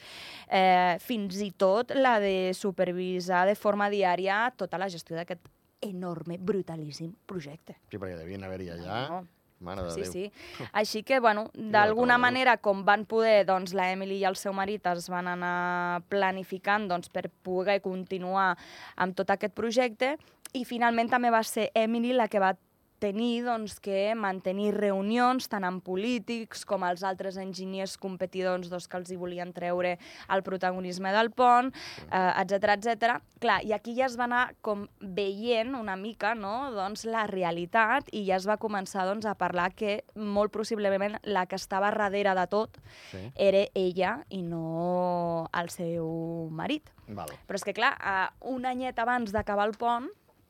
eh, 0.51 0.97
fins 1.01 1.41
i 1.41 1.51
tot 1.53 1.80
la 1.95 2.19
de 2.21 2.53
supervisar 2.55 3.47
de 3.49 3.55
forma 3.55 3.91
diària 3.91 4.53
tota 4.57 4.79
la 4.79 4.89
gestió 4.89 5.17
d'aquest 5.17 5.49
enorme, 5.81 6.37
brutalíssim 6.39 7.13
projecte. 7.27 7.79
Sí, 7.91 7.99
perquè 7.99 8.17
devien 8.19 8.45
haver-hi 8.45 8.71
allà... 8.77 9.05
No. 9.09 9.21
Mare 9.61 9.83
de 9.85 9.91
Sí, 9.93 10.01
Déu. 10.01 10.13
sí. 10.13 10.33
Així 10.73 11.03
que, 11.05 11.19
bueno, 11.21 11.51
d'alguna 11.53 12.17
manera, 12.17 12.55
com 12.57 12.81
van 12.85 13.05
poder, 13.05 13.45
doncs, 13.45 13.75
la 13.77 13.91
Emily 13.93 14.17
i 14.17 14.25
el 14.25 14.37
seu 14.41 14.55
marit 14.57 14.87
es 14.89 15.11
van 15.13 15.29
anar 15.29 16.01
planificant 16.09 16.89
doncs, 16.89 17.11
per 17.13 17.29
poder 17.45 17.83
continuar 17.85 18.55
amb 18.97 19.17
tot 19.19 19.29
aquest 19.31 19.53
projecte 19.53 20.15
i 20.57 20.65
finalment 20.65 21.13
també 21.13 21.29
va 21.31 21.43
ser 21.45 21.69
Emily 21.75 22.15
la 22.17 22.27
que 22.33 22.41
va 22.41 22.55
tenir 23.01 23.43
doncs, 23.47 23.79
que 23.83 24.13
mantenir 24.15 24.75
reunions 24.77 25.49
tant 25.51 25.65
amb 25.67 25.83
polítics 25.85 26.67
com 26.69 26.85
els 26.87 27.03
altres 27.07 27.39
enginyers 27.41 27.97
competidors 28.01 28.71
doncs, 28.71 28.87
que 28.91 29.01
els 29.01 29.11
hi 29.11 29.19
volien 29.19 29.53
treure 29.57 29.97
el 30.31 30.45
protagonisme 30.47 31.13
del 31.17 31.33
pont, 31.33 31.73
eh, 32.07 32.43
etc 32.45 32.77
etc. 32.77 33.19
Clar, 33.41 33.63
i 33.65 33.73
aquí 33.73 33.97
ja 33.97 34.07
es 34.07 34.19
va 34.21 34.27
anar 34.29 34.43
com 34.61 34.85
veient 35.01 35.75
una 35.79 35.97
mica 35.97 36.35
no? 36.37 36.71
doncs, 36.77 37.07
la 37.09 37.25
realitat 37.31 38.11
i 38.13 38.27
ja 38.29 38.37
es 38.37 38.47
va 38.49 38.59
començar 38.61 39.07
doncs, 39.09 39.27
a 39.27 39.35
parlar 39.35 39.71
que 39.75 40.03
molt 40.15 40.53
possiblement 40.53 41.17
la 41.25 41.47
que 41.49 41.57
estava 41.57 41.91
darrere 41.91 42.37
de 42.37 42.47
tot 42.53 42.77
Sí. 43.11 43.19
era 43.35 43.65
ella 43.75 44.25
i 44.29 44.43
no 44.43 45.49
el 45.57 45.71
seu 45.71 46.49
marit. 46.53 46.91
Val. 47.09 47.31
Però 47.49 47.59
és 47.59 47.65
que, 47.65 47.75
clar, 47.75 47.95
eh, 47.99 48.29
un 48.53 48.67
anyet 48.69 48.99
abans 48.99 49.33
d'acabar 49.33 49.67
el 49.67 49.75
pont, 49.81 50.07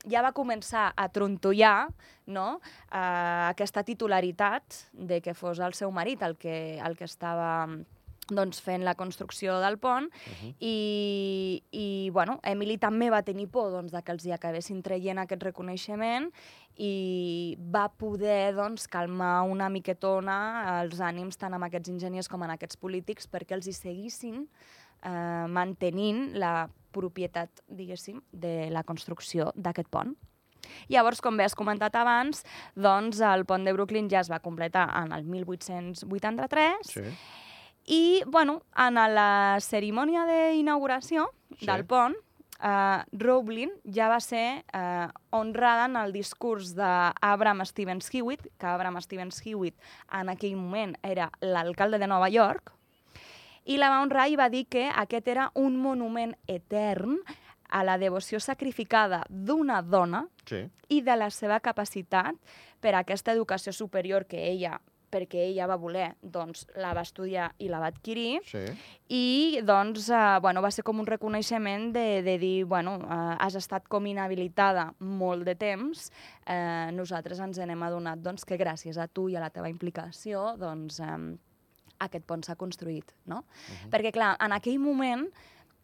ja 0.08 0.22
va 0.22 0.32
començar 0.32 0.92
a 0.96 1.08
trontollar 1.12 1.88
no? 2.26 2.60
eh, 2.92 3.50
aquesta 3.50 3.82
titularitat 3.84 4.86
de 4.92 5.20
que 5.20 5.34
fos 5.34 5.58
el 5.60 5.74
seu 5.74 5.90
marit 5.90 6.22
el 6.22 6.36
que, 6.36 6.78
el 6.78 6.96
que 6.96 7.04
estava 7.04 7.68
doncs, 8.30 8.60
fent 8.62 8.84
la 8.86 8.94
construcció 8.94 9.58
del 9.58 9.76
pont 9.82 10.06
Mhm. 10.06 10.54
i, 10.60 11.62
i 11.72 12.10
bueno, 12.14 12.38
Emily 12.44 12.78
també 12.78 13.10
va 13.10 13.24
tenir 13.26 13.48
por 13.50 13.72
doncs, 13.72 13.90
de 13.90 14.02
que 14.02 14.12
els 14.12 14.24
hi 14.24 14.32
acabessin 14.32 14.82
traient 14.82 15.18
aquest 15.18 15.42
reconeixement 15.42 16.30
i 16.78 17.58
va 17.58 17.88
poder 17.90 18.54
doncs, 18.54 18.86
calmar 18.88 19.42
una 19.42 19.68
miquetona 19.68 20.80
els 20.80 21.00
ànims 21.00 21.36
tant 21.36 21.52
amb 21.54 21.64
aquests 21.66 21.90
enginyers 21.90 22.28
com 22.28 22.42
en 22.46 22.50
aquests 22.54 22.76
polítics 22.76 23.26
perquè 23.28 23.58
els 23.58 23.66
hi 23.66 23.72
seguissin 23.74 24.46
eh, 25.02 25.46
mantenint 25.48 26.34
la 26.38 26.68
propietat, 26.92 27.50
diguéssim, 27.68 28.20
de 28.32 28.68
la 28.70 28.82
construcció 28.82 29.52
d'aquest 29.54 29.88
pont. 29.88 30.14
Llavors, 30.88 31.20
com 31.24 31.36
bé 31.38 31.44
has 31.44 31.54
comentat 31.56 31.94
abans, 31.96 32.42
doncs 32.76 33.20
el 33.24 33.44
pont 33.48 33.64
de 33.64 33.72
Brooklyn 33.72 34.10
ja 34.10 34.20
es 34.20 34.30
va 34.30 34.40
completar 34.44 34.88
en 35.02 35.12
el 35.12 35.24
1883 35.24 36.74
Sí. 36.86 37.00
i, 37.86 38.22
bueno, 38.26 38.62
en 38.76 38.94
la 38.94 39.56
cerimònia 39.60 40.26
d'inauguració 40.26 41.30
Sí. 41.58 41.66
del 41.66 41.84
pont, 41.86 42.14
eh, 42.62 43.02
Rowling 43.12 43.70
ja 43.84 44.08
va 44.08 44.20
ser 44.20 44.64
eh, 44.72 45.08
honrada 45.30 45.86
en 45.86 45.96
el 45.96 46.12
discurs 46.12 46.74
d'Abraham 46.74 47.64
Stevens 47.64 48.10
Hewitt, 48.12 48.46
que 48.58 48.66
Abraham 48.66 49.00
Stevens 49.00 49.40
Hewitt 49.46 49.76
en 50.12 50.28
aquell 50.28 50.56
moment 50.56 50.96
era 51.02 51.30
l'alcalde 51.40 51.98
de 51.98 52.06
Nova 52.06 52.28
York, 52.28 52.72
i 53.64 53.76
la 53.78 53.90
va 53.90 54.00
honrar 54.02 54.28
i 54.28 54.36
va 54.36 54.48
dir 54.48 54.66
que 54.68 54.88
aquest 54.88 55.28
era 55.28 55.50
un 55.54 55.76
monument 55.76 56.34
etern 56.46 57.18
a 57.70 57.84
la 57.84 57.98
devoció 57.98 58.40
sacrificada 58.40 59.24
d'una 59.28 59.82
dona 59.82 60.26
Sí. 60.44 60.64
i 60.88 61.02
de 61.02 61.16
la 61.16 61.30
seva 61.30 61.60
capacitat 61.60 62.34
per 62.80 62.94
a 62.94 62.98
aquesta 63.04 63.32
educació 63.32 63.72
superior 63.72 64.26
que 64.26 64.48
ella 64.50 64.80
perquè 65.10 65.40
ella 65.48 65.66
va 65.66 65.74
voler, 65.74 66.14
doncs 66.22 66.68
la 66.78 66.92
va 66.94 67.02
estudiar 67.02 67.48
i 67.58 67.66
la 67.68 67.80
va 67.80 67.88
adquirir, 67.90 68.40
Sí. 68.46 68.60
i 69.08 69.58
doncs, 69.64 70.08
eh, 70.08 70.38
bueno, 70.40 70.62
va 70.62 70.70
ser 70.70 70.84
com 70.84 71.00
un 71.00 71.06
reconeixement 71.06 71.92
de, 71.92 72.22
de 72.22 72.38
dir, 72.38 72.64
bueno, 72.64 72.94
eh, 73.02 73.36
has 73.40 73.56
estat 73.56 73.88
com 73.88 74.06
inhabilitada 74.06 74.94
molt 75.00 75.42
de 75.44 75.56
temps, 75.56 76.12
eh, 76.46 76.90
nosaltres 76.92 77.40
ens 77.40 77.58
n'hem 77.58 77.82
adonat 77.82 78.20
doncs, 78.22 78.44
que 78.44 78.56
gràcies 78.56 78.98
a 78.98 79.08
tu 79.08 79.28
i 79.28 79.34
a 79.34 79.40
la 79.40 79.50
teva 79.50 79.68
implicació, 79.68 80.56
doncs, 80.56 81.00
eh, 81.00 81.36
aquest 82.00 82.24
pont 82.26 82.42
s'ha 82.46 82.56
construït, 82.56 83.14
no? 83.26 83.44
Perquè, 83.92 84.12
clar, 84.12 84.34
en 84.40 84.52
aquell 84.56 84.78
moment, 84.82 85.26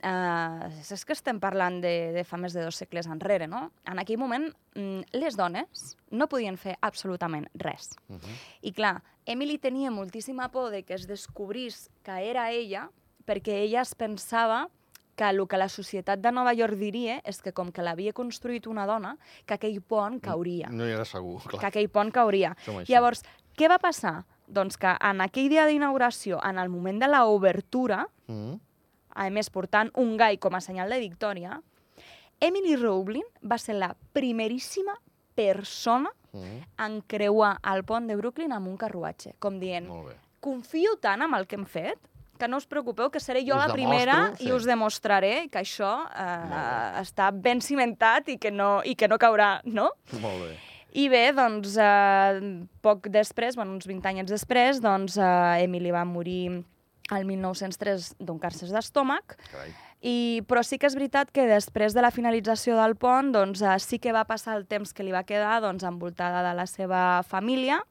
eh, 0.03 0.93
és 0.93 1.05
que 1.05 1.15
estem 1.17 1.41
parlant 1.41 1.81
de, 1.83 2.13
de 2.17 2.25
fa 2.25 2.39
més 2.41 2.57
de 2.57 2.65
dos 2.65 2.77
segles 2.77 3.09
enrere, 3.11 3.49
no? 3.51 3.71
En 3.89 4.01
aquell 4.03 4.19
moment, 4.21 4.49
mm, 4.75 5.17
les 5.17 5.37
dones 5.37 5.97
no 6.11 6.29
podien 6.29 6.57
fer 6.61 6.77
absolutament 6.81 7.49
res. 7.55 7.95
Uh 8.09 8.17
-huh. 8.17 8.37
I 8.63 8.73
clar, 8.73 9.03
Emily 9.27 9.59
tenia 9.59 9.91
moltíssima 9.91 10.51
por 10.51 10.71
de 10.71 10.83
que 10.85 10.95
es 10.95 11.07
descobrís 11.07 11.91
que 12.03 12.31
era 12.31 12.51
ella, 12.51 12.91
perquè 13.27 13.63
ella 13.65 13.83
es 13.83 13.95
pensava 13.95 14.69
que 15.17 15.25
el 15.25 15.49
que 15.49 15.57
la 15.57 15.69
societat 15.69 16.21
de 16.21 16.31
Nova 16.31 16.53
York 16.53 16.77
diria 16.77 17.21
és 17.25 17.41
que 17.41 17.53
com 17.53 17.73
que 17.73 17.83
l'havia 17.83 18.13
construït 18.13 18.67
una 18.67 18.87
dona, 18.87 19.17
que 19.47 19.55
aquell 19.55 19.81
pont 19.81 20.21
cauria, 20.21 20.69
No 20.69 20.87
hi 20.87 20.93
era 20.93 21.05
segur, 21.05 21.43
clar. 21.43 21.61
que 21.61 21.67
aquell 21.67 21.89
pont 21.89 22.13
cauria. 22.13 22.55
Som. 22.65 22.83
Llavors, 22.87 23.25
què 23.57 23.69
va 23.69 23.79
passar? 23.79 24.27
Doncs 24.47 24.79
que 24.79 24.93
en 25.01 25.21
aquell 25.21 25.49
dia 25.51 25.67
d'inauguració, 25.67 26.41
en 26.45 26.59
el 26.59 26.69
moment 26.69 27.01
de 27.03 27.09
l'obertura, 27.09 28.07
-huh. 28.29 28.59
a 29.11 29.31
més 29.31 29.51
portant 29.51 29.91
un 29.95 30.17
gai 30.17 30.39
com 30.39 30.55
a 30.55 30.61
senyal 30.61 30.91
de 30.91 30.99
victòria, 30.99 31.61
Emily 32.41 32.77
Rowling 32.77 33.27
va 33.43 33.59
ser 33.59 33.75
la 33.75 33.97
primeríssima 34.13 35.01
persona 35.35 36.11
-huh. 36.33 36.87
en 36.87 37.03
creuar 37.03 37.59
el 37.63 37.85
pont 37.85 38.07
de 38.07 38.17
Brooklyn 38.17 38.53
amb 38.53 38.69
un 38.69 38.77
carruatge, 38.77 39.35
com 39.39 39.59
dient, 39.59 39.89
confio 40.41 40.97
tant 41.01 41.23
amb 41.23 41.35
el 41.35 41.47
que 41.47 41.57
hem 41.57 41.67
fet 41.67 41.99
que 42.37 42.49
no 42.49 42.59
us 42.61 42.67
preocupeu, 42.67 43.11
que 43.11 43.21
seré 43.21 43.43
jo 43.47 43.57
Us 43.57 43.67
la 43.67 43.73
primera 43.73 44.15
demostro, 44.15 44.45
i 44.45 44.49
sí. 44.49 44.53
us 44.53 44.65
demostraré 44.69 45.49
que 45.49 45.63
això 45.63 45.93
eh, 46.05 47.01
està 47.01 47.31
ben 47.33 47.63
cimentat 47.65 48.29
i 48.29 48.39
que 48.39 48.53
no, 48.53 48.83
i 48.85 48.95
que 48.95 49.09
no 49.09 49.17
caurà, 49.19 49.61
no? 49.65 49.91
Molt 50.21 50.43
bé. 50.45 50.51
I 50.97 51.11
bé, 51.13 51.27
doncs, 51.37 51.75
eh, 51.77 52.41
poc 52.81 53.11
després, 53.13 53.57
bueno, 53.59 53.75
uns 53.77 53.85
20 53.89 54.09
anys 54.09 54.31
després, 54.33 54.81
doncs, 54.81 55.19
eh, 55.21 55.65
Emily 55.67 55.93
va 55.93 56.07
morir 56.09 56.65
el 57.13 57.27
1903 57.29 58.15
d'un 58.19 58.39
càrcer 58.41 58.71
d'estómac, 58.73 59.37
i, 60.01 60.43
però 60.49 60.63
sí 60.65 60.79
que 60.79 60.89
és 60.89 60.97
veritat 60.97 61.31
que 61.33 61.47
després 61.47 61.95
de 61.95 62.03
la 62.05 62.11
finalització 62.11 62.77
del 62.81 62.97
pont 62.97 63.31
doncs, 63.33 63.61
eh, 63.63 63.77
sí 63.79 63.99
que 63.99 64.13
va 64.13 64.25
passar 64.25 64.57
el 64.57 64.67
temps 64.67 64.93
que 64.93 65.05
li 65.05 65.13
va 65.13 65.25
quedar 65.29 65.61
doncs, 65.61 65.85
envoltada 65.85 66.43
de 66.47 66.57
la 66.57 66.67
seva 66.67 67.23
família 67.29 67.83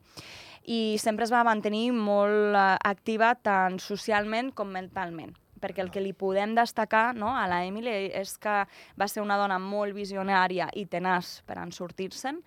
i 0.66 0.98
sempre 0.98 1.26
es 1.26 1.34
va 1.34 1.46
mantenir 1.46 1.92
molt 1.94 2.56
eh, 2.58 2.68
activa 2.84 3.36
tant 3.36 3.80
socialment 3.80 4.52
com 4.52 4.72
mentalment. 4.74 5.36
Perquè 5.62 5.82
el 5.82 5.90
que 5.90 6.02
li 6.04 6.14
podem 6.14 6.54
destacar 6.54 7.16
no, 7.16 7.32
a 7.38 7.48
la 7.48 7.64
Emily 7.66 8.12
és 8.14 8.38
que 8.38 8.64
va 9.00 9.08
ser 9.08 9.24
una 9.24 9.38
dona 9.38 9.58
molt 9.58 9.96
visionària 9.96 10.68
i 10.74 10.86
tenaç 10.86 11.40
per 11.48 11.58
en 11.62 11.72
sortir-se'n, 11.72 12.42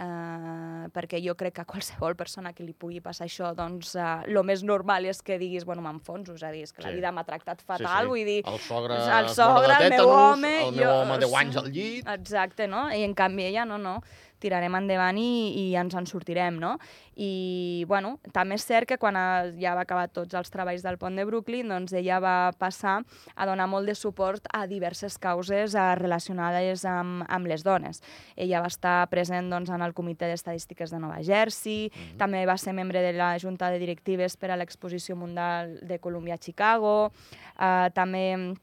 eh, 0.00 0.86
perquè 0.94 1.20
jo 1.22 1.34
crec 1.38 1.54
que 1.58 1.64
a 1.64 1.68
qualsevol 1.68 2.16
persona 2.16 2.52
que 2.56 2.64
li 2.64 2.72
pugui 2.72 3.00
passar 3.04 3.26
això, 3.28 3.50
doncs 3.56 3.92
el 4.00 4.36
eh, 4.36 4.44
més 4.46 4.62
normal 4.66 5.04
és 5.10 5.20
que 5.22 5.36
diguis, 5.40 5.66
bueno, 5.68 5.82
m'enfonso, 5.84 6.34
és 6.38 6.44
a 6.46 6.50
dir, 6.54 6.62
és 6.64 6.72
que 6.72 6.82
la 6.82 6.90
Sí. 6.90 6.96
vida 6.96 7.12
m'ha 7.12 7.24
tractat 7.28 7.60
fatal, 7.62 8.08
vull 8.08 8.24
dir... 8.24 8.40
El 8.46 8.58
sogre, 8.64 8.96
el 8.96 9.28
sogre, 9.36 9.76
el 9.84 9.90
meu 9.96 10.08
home... 10.08 10.54
el 10.68 10.74
meu 10.74 10.84
jo- 10.88 10.96
home 11.02 11.18
10 11.22 11.36
anys 11.42 11.60
al 11.60 11.70
llit... 11.74 12.08
Exacte, 12.16 12.66
no? 12.66 12.88
I 12.90 13.04
en 13.04 13.14
canvi 13.14 13.44
ella, 13.50 13.64
no, 13.68 13.78
no, 13.78 13.98
tirarem 14.40 14.74
endavant 14.74 15.18
i, 15.20 15.52
i 15.60 15.76
ens 15.76 15.94
en 15.94 16.06
sortirem, 16.08 16.58
no? 16.60 16.76
I, 17.20 17.84
bueno, 17.88 18.14
també 18.32 18.56
és 18.56 18.64
cert 18.64 18.88
que 18.88 18.96
quan 18.96 19.14
ja 19.60 19.74
va 19.76 19.82
acabar 19.84 20.06
tots 20.08 20.34
els 20.38 20.48
treballs 20.50 20.82
del 20.82 20.96
pont 20.96 21.16
de 21.18 21.26
Brooklyn, 21.28 21.68
doncs 21.68 21.92
ella 21.92 22.20
va 22.22 22.36
passar 22.56 23.02
a 23.36 23.46
donar 23.46 23.66
molt 23.68 23.86
de 23.90 23.94
suport 23.98 24.46
a 24.56 24.64
diverses 24.70 25.18
causes 25.20 25.74
eh, 25.76 25.84
relacionades 26.00 26.86
amb, 26.88 27.26
amb 27.28 27.50
les 27.50 27.64
dones. 27.66 28.00
Ella 28.36 28.62
va 28.64 28.72
estar 28.72 28.96
present 29.12 29.50
doncs, 29.52 29.68
en 29.70 29.84
el 29.84 29.92
Comitè 29.94 30.30
d'Estadístiques 30.30 30.90
de 30.90 30.98
Nova 31.02 31.20
Jersey, 31.22 31.90
Mhm. 31.90 32.16
també 32.18 32.46
va 32.46 32.56
ser 32.56 32.72
membre 32.72 33.02
de 33.02 33.12
la 33.12 33.36
Junta 33.38 33.70
de 33.70 33.78
Directives 33.78 34.36
per 34.36 34.50
a 34.50 34.56
l'Exposició 34.56 35.16
Mundial 35.16 35.78
de 35.82 35.98
Colúmbia 35.98 36.34
a 36.34 36.38
Chicago, 36.38 37.12
eh, 37.58 37.90
també 37.92 38.54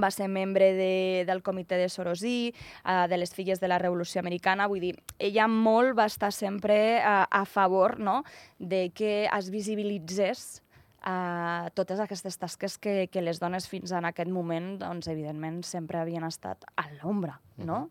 va 0.00 0.10
ser 0.10 0.28
membre 0.28 0.72
de, 0.74 1.24
del 1.28 1.42
comitè 1.42 1.78
de 1.80 1.88
Sorosí, 1.88 2.52
uh, 2.84 3.06
de 3.10 3.18
les 3.18 3.34
filles 3.34 3.60
de 3.60 3.70
la 3.70 3.78
Revolució 3.78 4.20
Americana, 4.20 4.68
vull 4.70 4.82
dir, 4.82 4.94
ella 5.18 5.48
molt 5.48 5.96
va 5.98 6.08
estar 6.10 6.32
sempre 6.32 7.00
uh, 7.00 7.24
a 7.30 7.44
favor 7.44 7.98
no? 7.98 8.22
de 8.58 8.88
que 8.94 9.24
es 9.26 9.50
visibilitzés 9.54 10.64
uh, 11.06 11.70
totes 11.74 12.00
aquestes 12.00 12.38
tasques 12.38 12.78
que, 12.78 13.08
que 13.12 13.22
les 13.22 13.40
dones 13.40 13.68
fins 13.70 13.92
en 13.92 14.08
aquest 14.08 14.30
moment, 14.32 14.74
doncs, 14.80 15.08
evidentment, 15.12 15.62
sempre 15.66 16.00
havien 16.00 16.24
estat 16.26 16.64
a 16.76 16.88
l'ombra, 16.98 17.38
no? 17.56 17.90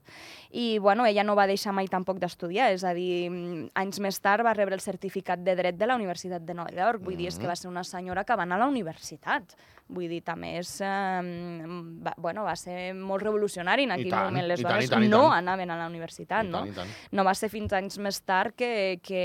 I, 0.51 0.77
bueno, 0.77 1.05
ella 1.05 1.23
no 1.23 1.35
va 1.35 1.47
deixar 1.47 1.73
mai 1.73 1.87
tampoc 1.87 2.19
d'estudiar, 2.21 2.71
és 2.75 2.83
a 2.83 2.93
dir, 2.93 3.29
mm, 3.29 3.69
anys 3.79 3.99
més 4.03 4.19
tard 4.21 4.45
va 4.45 4.53
rebre 4.53 4.75
el 4.75 4.83
certificat 4.83 5.39
de 5.39 5.55
dret 5.55 5.77
de 5.77 5.87
la 5.87 5.95
Universitat 5.95 6.43
de 6.43 6.53
Nova 6.53 6.73
York, 6.73 7.01
vull 7.03 7.17
dir, 7.17 7.27
és 7.31 7.39
que 7.39 7.47
va 7.47 7.55
ser 7.55 7.69
una 7.69 7.83
senyora 7.83 8.23
que 8.23 8.35
va 8.35 8.43
anar 8.43 8.59
a 8.59 8.65
la 8.65 8.71
universitat. 8.71 9.55
Vull 9.93 10.07
dir, 10.07 10.21
també 10.23 10.53
és... 10.61 10.69
Eh, 10.81 11.67
va, 12.05 12.13
bueno, 12.17 12.45
va 12.47 12.55
ser 12.55 12.93
molt 12.95 13.21
revolucionari 13.23 13.83
en 13.83 13.91
aquell 13.91 14.13
tant, 14.13 14.29
moment. 14.29 14.47
Les 14.47 14.61
tant, 14.61 14.71
dones 14.71 14.89
tant, 14.89 15.03
i 15.03 15.09
no 15.11 15.25
tant. 15.25 15.35
anaven 15.41 15.73
a 15.73 15.77
la 15.77 15.87
universitat, 15.91 16.47
I 16.47 16.49
no? 16.53 16.63
tant, 16.63 16.73
tant. 16.77 16.93
No 17.11 17.25
va 17.27 17.33
ser 17.35 17.49
fins 17.51 17.73
anys 17.75 17.99
més 17.99 18.21
tard 18.23 18.55
que, 18.55 18.99
que, 19.03 19.23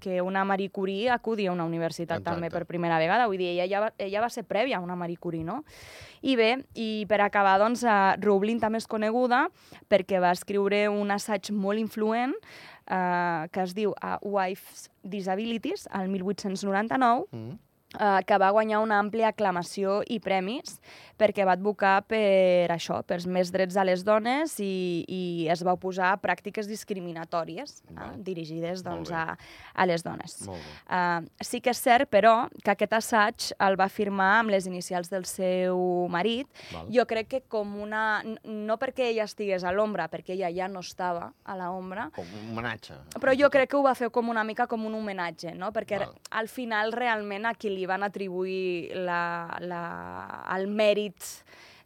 que 0.00 0.20
una 0.22 0.44
Marie 0.48 0.70
Curie 0.70 1.10
acudia 1.10 1.50
a 1.50 1.56
una 1.56 1.66
universitat 1.66 2.20
Exacte. 2.20 2.30
també 2.30 2.52
per 2.54 2.64
primera 2.70 3.00
vegada. 3.02 3.26
Vull 3.26 3.42
dir, 3.42 3.50
ella, 3.56 3.66
ja 3.68 3.82
va, 3.84 3.92
ella 3.98 4.22
va 4.24 4.30
ser 4.32 4.46
prèvia 4.48 4.78
a 4.78 4.84
una 4.84 4.96
Marie 4.96 5.18
Curie, 5.18 5.44
no? 5.44 5.64
I 6.22 6.38
bé, 6.38 6.52
i 6.78 7.04
per 7.10 7.20
acabar, 7.22 7.58
doncs, 7.60 7.84
uh, 7.86 8.14
Rowling 8.22 8.62
també 8.62 8.80
és 8.80 8.88
coneguda 8.90 9.48
perquè 9.88 10.20
va 10.20 10.32
escriure 10.32 10.88
un 10.88 11.10
assaig 11.10 11.50
molt 11.52 11.78
influent 11.78 12.34
uh, 12.90 13.46
que 13.52 13.62
es 13.62 13.74
diu 13.74 13.94
uh, 13.96 14.16
Wife's 14.22 14.88
Disabilities, 15.02 15.88
al 15.90 16.08
1899, 16.08 17.26
Mm. 17.32 17.58
eh, 17.98 18.20
que 18.26 18.36
va 18.36 18.50
guanyar 18.52 18.80
una 18.84 18.98
àmplia 19.00 19.28
aclamació 19.32 20.02
i 20.06 20.18
premis 20.20 20.74
perquè 21.18 21.44
va 21.46 21.54
advocar 21.58 21.96
per 22.08 22.70
això, 22.74 23.00
per 23.06 23.18
més 23.26 23.50
drets 23.54 23.76
a 23.76 23.84
les 23.86 24.04
dones 24.06 24.54
i, 24.62 25.04
i 25.08 25.22
es 25.50 25.62
va 25.66 25.74
oposar 25.76 26.12
a 26.14 26.20
pràctiques 26.22 26.68
discriminatòries 26.70 27.82
eh, 27.90 28.08
dirigides 28.24 28.82
doncs, 28.86 29.10
a, 29.10 29.36
a 29.74 29.86
les 29.88 30.04
dones. 30.06 30.36
Uh, 30.48 31.24
sí 31.44 31.60
que 31.64 31.72
és 31.74 31.80
cert, 31.82 32.08
però, 32.10 32.48
que 32.62 32.72
aquest 32.74 32.94
assaig 32.98 33.48
el 33.64 33.78
va 33.80 33.88
firmar 33.90 34.30
amb 34.40 34.52
les 34.54 34.66
inicials 34.70 35.10
del 35.10 35.26
seu 35.28 36.06
marit. 36.12 36.48
Val. 36.72 36.88
Jo 36.94 37.06
crec 37.10 37.28
que 37.34 37.40
com 37.50 37.76
una... 37.82 38.22
No 38.44 38.78
perquè 38.80 39.10
ella 39.10 39.26
estigués 39.28 39.64
a 39.64 39.72
l'ombra, 39.74 40.08
perquè 40.12 40.34
ella 40.36 40.50
ja 40.54 40.68
no 40.70 40.80
estava 40.84 41.30
a 41.44 41.56
l'ombra, 41.58 42.08
Com 42.14 42.26
un 42.38 42.52
homenatge. 42.52 42.94
però 43.20 43.34
jo 43.36 43.50
crec 43.50 43.70
que 43.72 43.78
ho 43.78 43.82
va 43.84 43.94
fer 43.98 44.10
com 44.14 44.28
una 44.30 44.44
mica 44.44 44.66
com 44.70 44.84
un 44.86 44.94
homenatge, 44.94 45.54
no? 45.58 45.72
Perquè 45.74 45.98
Val. 46.02 46.14
al 46.40 46.48
final 46.48 46.92
realment 46.92 47.46
a 47.48 47.54
qui 47.58 47.70
li 47.74 47.86
van 47.86 48.02
atribuir 48.06 48.94
la, 48.94 49.58
la, 49.60 49.82
el 50.56 50.68
mèrit 50.68 51.07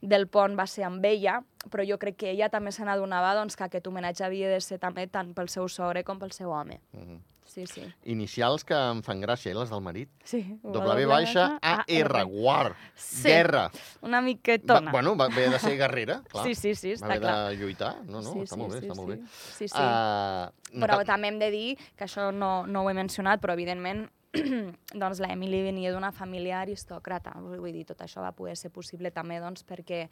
del 0.02 0.26
pont 0.26 0.56
va 0.58 0.66
ser 0.66 0.82
amb 0.84 1.04
ella, 1.04 1.40
però 1.70 1.84
jo 1.86 1.98
crec 1.98 2.16
que 2.16 2.30
ella 2.32 2.48
també 2.50 2.72
se 2.72 2.82
n'adonava 2.84 3.34
doncs, 3.38 3.54
que 3.56 3.64
aquest 3.68 3.86
homenatge 3.86 4.24
havia 4.26 4.48
de 4.50 4.60
ser 4.60 4.78
també 4.82 5.06
tant 5.06 5.32
pel 5.34 5.48
seu 5.48 5.68
sogre 5.68 6.02
com 6.04 6.18
pel 6.18 6.32
seu 6.32 6.50
home. 6.50 6.80
Mhm. 6.92 7.20
Sí, 7.52 7.66
sí. 7.66 7.82
Inicials 8.08 8.64
que 8.64 8.72
em 8.72 9.02
fan 9.04 9.20
gràcia, 9.20 9.50
eh, 9.50 9.54
les 9.54 9.68
del 9.68 9.82
marit. 9.82 10.08
sí 10.24 10.58
W 10.62 11.04
baixa 11.06 11.58
A 11.60 11.84
R, 11.86 12.24
war, 12.24 12.74
Sí. 12.94 13.28
guerra. 13.28 13.70
Una 14.00 14.20
Va, 14.20 14.22
miquetona. 14.22 14.90
bueno, 14.90 15.14
va 15.16 15.26
haver 15.26 15.50
de 15.50 15.58
ser 15.58 15.76
guerrera, 15.76 16.22
clar. 16.30 16.46
Sí, 16.46 16.54
sí, 16.54 16.74
sí, 16.74 16.94
va 16.94 16.94
està 16.94 17.04
haver 17.04 17.20
clar. 17.20 17.50
de 17.50 17.56
lluitar. 17.56 17.96
No, 18.06 18.22
no, 18.22 18.32
sí, 18.32 18.38
està 18.38 18.54
sí, 18.54 18.56
molt 18.58 18.72
bé, 18.72 18.80
sí, 18.80 18.86
està 18.86 18.94
sí. 18.94 19.00
molt 19.00 19.08
bé. 19.10 19.18
Sí, 19.58 19.68
sí. 19.68 19.78
Uh, 19.78 20.80
Però 20.80 21.04
també 21.04 21.28
hem 21.28 21.38
de 21.38 21.50
dir, 21.50 21.78
que 21.94 22.04
això 22.06 22.32
no, 22.32 22.66
no 22.66 22.82
ho 22.84 22.90
he 22.90 22.94
mencionat, 22.94 23.38
però 23.42 23.52
evidentment 23.52 24.08
doncs 25.02 25.20
la 25.20 25.28
Emily 25.34 25.62
venia 25.62 25.92
d'una 25.92 26.12
família 26.12 26.60
aristòcrata. 26.62 27.34
Vull 27.42 27.72
dir, 27.72 27.84
tot 27.88 28.00
això 28.04 28.22
va 28.24 28.32
poder 28.32 28.56
ser 28.56 28.70
possible 28.72 29.10
també 29.12 29.38
doncs, 29.42 29.64
perquè 29.68 30.00
eh, 30.04 30.08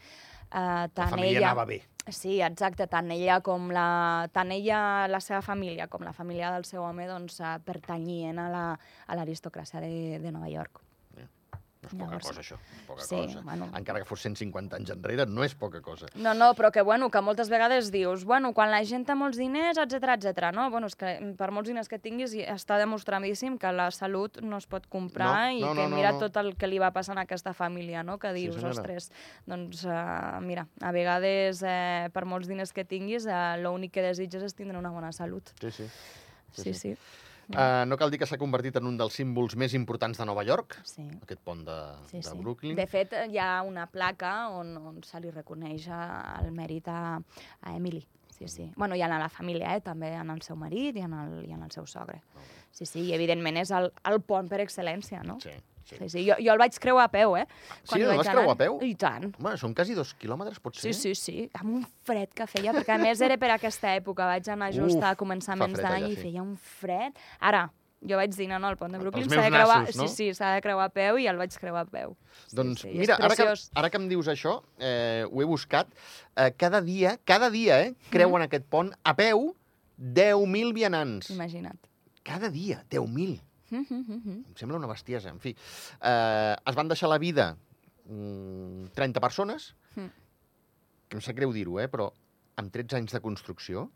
la 0.53 0.89
tant 0.93 1.15
família 1.15 1.39
ella... 1.39 1.47
anava 1.53 1.65
bé. 1.71 1.81
Sí, 2.11 2.41
exacte, 2.43 2.87
tant 2.91 3.11
ella 3.15 3.41
com 3.45 3.71
la... 3.73 4.29
tant 4.33 4.53
ella, 4.53 5.07
la 5.09 5.21
seva 5.25 5.41
família, 5.43 5.87
com 5.89 6.03
la 6.05 6.13
família 6.13 6.51
del 6.53 6.65
seu 6.69 6.83
home, 6.85 7.07
doncs, 7.09 7.41
eh, 7.41 7.57
pertanyien 7.65 8.39
a 8.39 8.49
la- 8.53 8.79
a 9.07 9.17
l'aristocràcia 9.17 9.81
de, 9.81 10.19
de 10.21 10.33
Nova 10.33 10.49
York. 10.53 10.83
No 11.81 11.89
és 11.89 11.95
poca 11.97 12.11
Llavors, 12.11 12.27
cosa, 12.29 12.41
això. 12.43 12.57
Poca 12.87 13.05
sí, 13.07 13.17
cosa. 13.17 13.41
bueno. 13.41 13.71
Encara 13.79 14.01
que 14.03 14.05
fos 14.05 14.21
150 14.21 14.77
anys 14.77 14.91
enrere, 14.93 15.25
no 15.25 15.43
és 15.47 15.55
poca 15.57 15.81
cosa. 15.81 16.11
No, 16.15 16.35
no, 16.37 16.51
però 16.55 16.69
que, 16.71 16.83
bueno, 16.85 17.09
que 17.11 17.23
moltes 17.25 17.49
vegades 17.49 17.89
dius, 17.91 18.27
bueno, 18.29 18.51
quan 18.53 18.69
la 18.71 18.83
gent 18.85 19.07
té 19.09 19.15
molts 19.17 19.39
diners, 19.41 19.79
etc 19.81 20.11
etc. 20.19 20.51
no? 20.53 20.67
Bueno, 20.71 20.91
és 20.93 20.97
que 21.01 21.15
per 21.39 21.49
molts 21.57 21.71
diners 21.73 21.89
que 21.89 21.97
tinguis 21.99 22.35
està 22.37 22.77
demostradíssim 22.77 23.57
que 23.57 23.73
la 23.73 23.89
salut 23.97 24.43
no 24.45 24.59
es 24.61 24.67
pot 24.69 24.85
comprar 24.93 25.31
No, 25.31 25.57
i 25.57 25.63
no, 25.63 25.71
que 25.73 25.81
no, 25.81 25.89
no, 25.89 25.97
mira 25.97 26.13
no. 26.13 26.19
tot 26.27 26.37
el 26.37 26.53
que 26.61 26.69
li 26.69 26.79
va 26.79 26.93
passar 26.93 27.17
a 27.17 27.25
aquesta 27.25 27.55
família, 27.57 28.03
no? 28.05 28.19
Que 28.19 28.35
Sí, 28.35 28.43
dius, 28.43 28.57
senyora. 28.61 28.77
ostres, 28.77 29.11
doncs, 29.47 29.85
uh, 29.89 30.37
mira, 30.45 30.67
a 30.83 30.93
vegades, 30.93 31.63
eh, 31.65 32.11
per 32.13 32.27
molts 32.27 32.47
diners 32.47 32.75
que 32.77 32.85
tinguis, 32.85 33.25
uh, 33.25 33.57
l'únic 33.57 33.93
que 33.97 34.03
desitges 34.05 34.43
és 34.43 34.55
tindre 34.55 34.77
una 34.77 34.91
bona 34.93 35.13
salut. 35.17 35.49
Sí, 35.59 35.71
sí. 35.71 35.89
Sí, 36.53 36.63
Sí, 36.63 36.75
sí. 36.75 36.75
sí. 36.75 36.97
Uh, 37.51 37.83
no 37.91 37.97
cal 37.99 38.13
dir 38.13 38.21
que 38.23 38.27
s'ha 38.31 38.39
convertit 38.39 38.77
en 38.79 38.87
un 38.87 38.97
dels 39.01 39.17
símbols 39.19 39.57
més 39.59 39.75
importants 39.75 40.19
de 40.21 40.27
Nova 40.29 40.45
York, 40.47 40.77
sí. 40.87 41.03
aquest 41.23 41.41
pont 41.43 41.65
de, 41.67 41.79
Sí, 42.11 42.21
de 42.21 42.29
sí. 42.29 42.37
Brooklyn. 42.39 42.77
De 42.79 42.87
fet, 42.87 43.17
hi 43.31 43.41
ha 43.43 43.63
una 43.67 43.89
placa 43.91 44.49
on, 44.55 44.77
on 44.93 45.03
se 45.03 45.19
li 45.21 45.33
reconeix 45.35 45.89
el 45.91 46.53
mèrit 46.55 46.87
a, 46.89 47.19
a 47.19 47.75
Emily. 47.75 48.05
Sí, 48.41 48.49
sí. 48.49 48.73
Bueno, 48.75 48.95
ha 48.95 49.05
a 49.05 49.19
la 49.19 49.29
família, 49.29 49.77
eh? 49.77 49.81
també 49.85 50.15
en 50.17 50.31
el 50.33 50.41
seu 50.41 50.57
marit 50.57 50.97
i 50.97 51.03
en 51.05 51.13
el, 51.13 51.33
i 51.45 51.53
en 51.53 51.63
el 51.63 51.71
seu 51.71 51.85
sogre. 51.87 52.23
Sí, 52.73 52.87
sí, 52.87 53.03
i 53.05 53.13
evidentment 53.13 53.59
és 53.61 53.71
el, 53.77 53.91
el 54.09 54.23
pont 54.25 54.49
per 54.49 54.63
excel·lència, 54.65 55.21
no? 55.27 55.37
Sí, 55.45 55.53
sí. 55.53 55.67
Sí, 55.91 56.09
sí. 56.09 56.23
Jo, 56.25 56.37
jo 56.39 56.53
el 56.55 56.61
vaig 56.61 56.77
creuar 56.79 57.09
a 57.09 57.11
peu, 57.11 57.35
eh? 57.37 57.45
Sí, 57.83 57.99
hi 57.99 58.05
el 58.05 58.13
vaig 58.15 58.29
creuar 58.31 58.55
a 58.55 58.57
peu? 58.57 58.79
I 58.87 58.95
tant. 58.97 59.27
Home, 59.41 59.57
són 59.61 59.75
quasi 59.77 59.97
dos 59.99 60.13
quilòmetres, 60.21 60.61
pot 60.63 60.79
ser? 60.79 60.95
Sí, 60.95 60.95
sí, 60.95 61.13
sí, 61.19 61.49
amb 61.59 61.81
un 61.81 61.85
fred 62.07 62.33
que 62.37 62.47
feia, 62.49 62.73
perquè 62.77 62.95
a 62.95 63.01
més 63.03 63.21
era 63.27 63.37
per 63.41 63.51
aquesta 63.57 63.93
època, 63.99 64.29
vaig 64.31 64.49
anar 64.55 64.71
just 64.77 64.97
Uf, 64.97 65.05
a 65.05 65.13
començaments 65.21 65.83
d'any 65.83 66.13
i 66.13 66.15
sí. 66.15 66.21
feia 66.29 66.45
un 66.47 66.55
fred. 66.79 67.19
Ara, 67.41 67.67
jo 68.01 68.17
vaig 68.17 68.33
dir, 68.35 68.47
no, 68.49 68.59
no, 68.63 68.71
el 68.73 68.77
pont 68.81 68.93
de 68.93 68.99
Brooklyn 68.99 69.29
s'ha 69.29 69.43
de 69.45 69.51
creuar... 69.53 69.81
nassos, 69.83 69.97
no? 70.01 70.07
Sí, 70.09 70.15
sí, 70.31 70.35
s'ha 70.35 70.55
de 70.57 70.63
creuar 70.65 70.87
a 70.89 70.93
peu 70.95 71.19
i 71.21 71.27
el 71.29 71.37
vaig 71.41 71.53
creuar 71.61 71.83
a 71.85 71.91
peu. 71.91 72.15
Sí, 72.47 72.57
Doncs 72.57 72.83
sí, 72.87 72.89
és 72.95 72.99
mira, 73.05 73.19
ara 73.21 73.37
que, 73.37 73.47
ara 73.83 73.91
que 73.93 74.01
em 74.01 74.09
dius 74.09 74.31
això, 74.33 74.63
eh, 74.79 75.27
ho 75.29 75.43
he 75.43 75.49
buscat, 75.49 75.91
eh, 76.37 76.51
cada 76.57 76.81
dia, 76.81 77.19
cada 77.29 77.51
dia, 77.53 77.81
eh, 77.87 77.95
creuen 78.11 78.43
aquest 78.47 78.65
pont 78.73 78.93
a 79.05 79.15
peu 79.19 79.51
10.000 80.01 80.73
vianants. 80.73 81.31
Imagina't. 81.35 81.79
Cada 82.25 82.49
dia, 82.49 82.83
10.000. 82.91 83.41
Mm, 83.71 83.77
mm, 83.85 83.85
mm, 84.01 84.23
mm. 84.25 84.39
Em 84.49 84.57
sembla 84.57 84.79
una 84.81 84.89
bestiesa. 84.91 85.31
En 85.31 85.39
fi, 85.39 85.53
eh, 85.55 86.57
es 86.67 86.75
van 86.75 86.89
deixar 86.89 87.09
la 87.13 87.19
vida 87.23 87.53
mm, 88.09 88.91
30 88.97 89.21
persones, 89.21 89.75
Mm. 89.97 90.11
que 91.09 91.17
em 91.17 91.21
sap 91.23 91.37
greu 91.37 91.53
dir-ho, 91.53 91.79
eh, 91.81 91.89
però 91.91 92.13
amb 92.57 92.71
13 92.73 92.97
anys 92.97 93.13
de 93.13 93.21
construcció, 93.21 93.91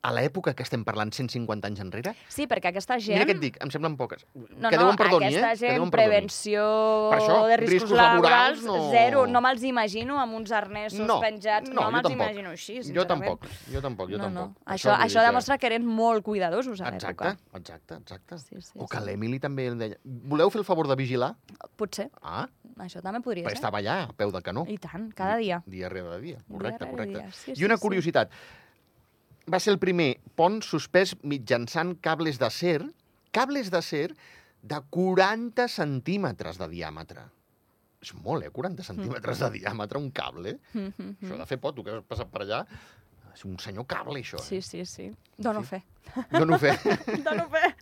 a 0.00 0.12
l'època 0.14 0.54
que 0.54 0.62
estem 0.62 0.84
parlant 0.86 1.10
150 1.12 1.66
anys 1.66 1.80
enrere, 1.80 2.12
Sí, 2.28 2.46
perquè 2.46 2.70
aquesta 2.70 2.98
gent... 2.98 3.18
mira 3.18 3.26
què 3.26 3.34
et 3.34 3.40
dic, 3.42 3.56
em 3.64 3.70
semblen 3.70 3.96
poques. 3.98 4.24
No, 4.34 4.70
que 4.70 4.76
no, 4.78 4.84
Déu 4.84 4.90
em 4.92 4.96
perdoni, 4.96 5.26
aquesta 5.26 5.48
eh? 5.48 5.56
Que 5.56 5.58
gent, 5.58 5.74
Déu 5.74 5.84
em 5.84 5.90
prevenció 5.90 6.62
Per 7.10 7.18
això, 7.18 7.38
de 7.48 7.56
riscos, 7.56 7.72
riscos 7.82 7.96
laborals, 7.98 8.62
laborals, 8.62 8.64
no- 8.64 8.90
zero. 8.92 9.26
No 9.26 9.40
me'ls 9.42 9.62
imagino 9.66 10.20
amb 10.20 10.34
uns 10.38 10.52
arnesos 10.52 11.00
No, 11.06 11.18
penjats. 11.20 11.68
no, 11.70 11.74
No, 11.80 11.86
jo 11.88 11.92
me'ls 11.96 12.12
imagino 12.14 12.50
així, 12.50 12.76
Jo 12.78 12.82
sincerament. 12.84 13.08
tampoc, 13.08 13.46
jo 13.72 13.80
tampoc, 13.82 14.10
jo 14.10 14.18
no, 14.18 14.24
tampoc. 14.24 14.54
No. 14.58 14.72
Això, 14.74 14.94
això 14.94 15.20
dir 15.20 15.26
demostra 15.26 15.58
que 15.58 15.66
eren 15.66 15.84
molt 15.86 16.22
cuidadosos 16.24 16.80
a 16.80 16.88
Exacte, 16.94 17.24
l'època. 17.24 17.58
exacte, 17.58 17.94
exacte. 17.94 18.38
Sí, 18.38 18.60
sí, 18.60 18.72
o 18.78 18.86
que 18.86 18.98
sí. 18.98 19.04
l'Emily 19.04 19.40
també 19.40 19.66
el 19.66 19.78
deia. 19.78 19.96
Voleu 20.04 20.50
fer 20.50 20.60
el 20.60 20.64
favor 20.64 20.86
de 20.88 20.94
vigilar? 20.96 21.34
Potser, 21.76 22.10
Ah, 22.22 22.48
això 22.78 23.02
també 23.02 23.20
podria 23.20 23.44
perquè 23.44 23.56
ser. 23.58 23.64
estava 23.64 23.78
allà, 23.78 24.04
a 24.08 24.12
peu 24.12 24.30
de 24.30 24.40
canó. 24.42 24.64
I 24.68 24.78
tant, 24.78 25.12
cada 25.14 25.36
dia. 25.36 25.62
Dia 25.66 25.88
rere 25.88 26.20
dia. 26.20 26.38
Correcte, 26.48 26.84
rere 26.84 26.90
correcte. 26.92 27.18
dia, 27.18 27.32
sí, 27.32 27.50
I 27.52 27.56
sí, 27.56 27.64
una 27.64 27.76
sí. 27.76 27.80
Va 29.48 29.60
ser 29.62 29.72
el 29.72 29.80
primer 29.80 30.10
pont 30.36 30.60
suspès 30.64 31.14
mitjançant 31.24 31.94
cables 32.04 32.38
d'acer, 32.40 32.82
cables 33.32 33.70
d'acer 33.72 34.10
de 34.62 34.78
40 34.92 35.68
centímetres 35.72 36.58
de 36.60 36.68
diàmetre. 36.68 37.24
És 38.02 38.12
molt, 38.14 38.44
eh? 38.46 38.52
40 38.54 38.84
centímetres 38.86 39.40
de 39.42 39.50
diàmetre, 39.58 39.98
un 39.98 40.10
cable. 40.14 40.58
Mm, 40.72 40.92
mm, 40.92 41.14
Això 41.22 41.34
mm. 41.34 41.40
de 41.40 41.46
fer 41.50 41.58
pot, 41.62 41.74
tu 41.74 41.82
que 41.86 41.96
has 41.96 42.04
passat 42.06 42.30
per 42.30 42.44
allà, 42.44 42.60
és 43.34 43.44
un 43.46 43.56
senyor 43.62 43.86
cable, 43.90 44.20
això. 44.20 44.38
Sí, 44.44 44.60
Eh? 44.60 44.62
sí, 44.62 44.84
sí. 44.84 45.08
Dono 45.36 45.62
fi. 45.62 45.80
fe. 45.80 46.24
Dono 46.30 46.58
fe. 46.58 46.74
Dono 47.26 47.48
fe. 47.50 47.72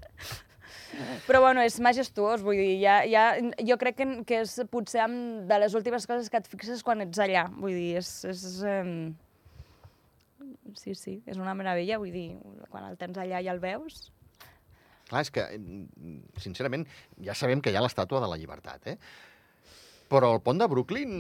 Però 1.27 1.43
bueno, 1.43 1.61
és 1.67 1.77
majestuós, 1.83 2.41
vull 2.45 2.57
dir, 2.57 2.79
ja, 2.81 3.01
ja, 3.05 3.27
jo 3.69 3.77
crec 3.77 3.99
que, 3.99 4.07
que 4.29 4.41
és 4.47 4.55
potser 4.73 5.03
amb 5.05 5.45
de 5.51 5.59
les 5.61 5.75
últimes 5.77 6.07
coses 6.09 6.31
que 6.33 6.41
et 6.41 6.49
fixes 6.49 6.85
quan 6.87 7.03
ets 7.05 7.21
allà. 7.21 7.49
Vull 7.53 7.75
dir, 7.77 7.97
és... 8.01 8.11
és 8.31 8.45
eh, 8.65 8.85
sí, 10.79 10.95
sí, 10.99 11.17
és 11.27 11.41
una 11.41 11.55
meravella, 11.59 11.99
vull 12.03 12.13
dir, 12.15 12.29
quan 12.73 12.87
el 12.89 12.99
tens 13.01 13.19
allà 13.23 13.43
i 13.43 13.51
el 13.53 13.63
veus... 13.63 14.11
Clar, 15.07 15.23
és 15.23 15.31
que, 15.31 15.43
mm, 15.55 16.39
sincerament, 16.43 16.83
ja 17.23 17.35
sabem 17.39 17.61
que 17.63 17.71
hi 17.71 17.77
ha 17.79 17.83
l'estàtua 17.85 18.19
de 18.25 18.31
la 18.31 18.39
llibertat, 18.41 18.89
eh? 18.91 18.97
Però 20.11 20.33
el 20.35 20.41
pont 20.43 20.59
de 20.59 20.67
Brooklyn... 20.71 21.13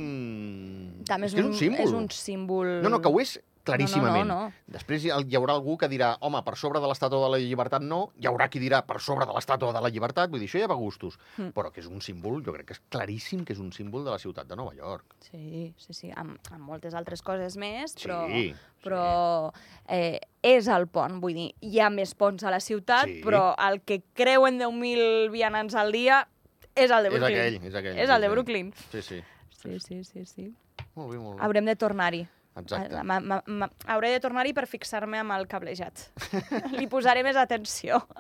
També 1.06 1.28
és, 1.30 1.34
que 1.34 1.42
un, 1.42 1.50
és 1.50 1.54
un 1.54 1.60
símbol. 1.60 1.84
És 1.86 1.94
un 1.94 2.08
símbol... 2.14 2.72
No, 2.82 2.90
no, 2.90 3.00
que 3.02 3.10
ho 3.10 3.20
és 3.22 3.36
claríssimament. 3.66 4.26
No, 4.28 4.34
no, 4.34 4.48
no, 4.48 4.72
Després 4.76 5.04
hi 5.06 5.36
haurà 5.38 5.54
algú 5.56 5.76
que 5.80 5.88
dirà 5.92 6.14
home, 6.24 6.40
per 6.46 6.54
sobre 6.56 6.80
de 6.80 6.88
l'estàtua 6.90 7.24
de 7.26 7.30
la 7.34 7.40
llibertat 7.42 7.82
no, 7.84 8.12
hi 8.20 8.26
haurà 8.30 8.46
qui 8.52 8.62
dirà 8.62 8.80
per 8.86 9.00
sobre 9.04 9.26
de 9.28 9.34
l'estàtua 9.36 9.72
de 9.76 9.82
la 9.84 9.90
llibertat, 9.92 10.30
vull 10.30 10.40
dir, 10.40 10.48
això 10.48 10.62
ja 10.62 10.68
va 10.70 10.74
a 10.78 10.80
gustos. 10.80 11.18
Mm. 11.36 11.50
Però 11.56 11.72
que 11.74 11.80
és 11.82 11.86
un 11.90 12.00
símbol, 12.00 12.40
jo 12.46 12.54
crec 12.56 12.66
que 12.70 12.76
és 12.78 12.82
claríssim 12.90 13.44
que 13.44 13.52
és 13.56 13.60
un 13.62 13.72
símbol 13.76 14.04
de 14.06 14.10
la 14.14 14.18
ciutat 14.22 14.46
de 14.48 14.56
Nova 14.56 14.74
York. 14.74 15.04
Sí, 15.30 15.74
sí, 15.76 15.92
sí, 15.92 16.10
amb, 16.14 16.38
amb 16.50 16.64
moltes 16.64 16.94
altres 16.94 17.22
coses 17.22 17.56
més, 17.56 17.92
Sí, 17.96 18.06
però, 18.08 18.20
sí. 18.30 18.54
però 18.84 19.04
eh, 19.88 20.20
és 20.42 20.68
el 20.68 20.86
pont, 20.88 21.20
vull 21.20 21.34
dir, 21.34 21.50
hi 21.60 21.80
ha 21.80 21.90
més 21.90 22.14
ponts 22.14 22.44
a 22.44 22.50
la 22.54 22.60
ciutat, 22.60 23.06
Sí. 23.10 23.20
però 23.24 23.54
el 23.68 23.80
que 23.82 24.02
creuen 24.14 24.58
10.000 24.58 25.30
vianants 25.30 25.74
al 25.74 25.92
dia 25.92 26.26
és 26.76 26.90
el 26.90 27.02
de 27.02 27.08
És 27.08 27.14
Brooklyn. 27.14 27.38
aquell, 27.40 27.58
és 27.64 27.74
aquell. 27.74 27.96
És 27.98 28.08
sí, 28.08 28.14
el 28.14 28.20
de 28.20 28.26
sí. 28.28 28.32
Brooklyn. 28.32 28.72
Sí, 28.92 29.02
sí. 29.02 29.22
Sí, 29.56 29.80
sí, 29.80 30.04
sí, 30.04 30.24
sí. 30.26 30.54
Molt 30.94 31.10
bé, 31.10 31.18
molt 31.18 31.38
bé. 31.38 31.42
Haurem 31.44 31.64
de 31.64 31.74
tornar-hi. 31.76 32.26
Exacte. 32.56 33.02
Ma, 33.04 33.20
ma, 33.20 33.42
ma, 33.46 33.68
hauré 33.92 34.10
de 34.14 34.20
tornar-hi 34.24 34.54
per 34.56 34.66
fixar-me 34.66 35.18
amb 35.20 35.32
el 35.36 35.46
cablejat. 35.46 36.06
Li 36.72 36.86
posaré 36.88 37.22
més 37.26 37.36
atenció. 37.36 38.02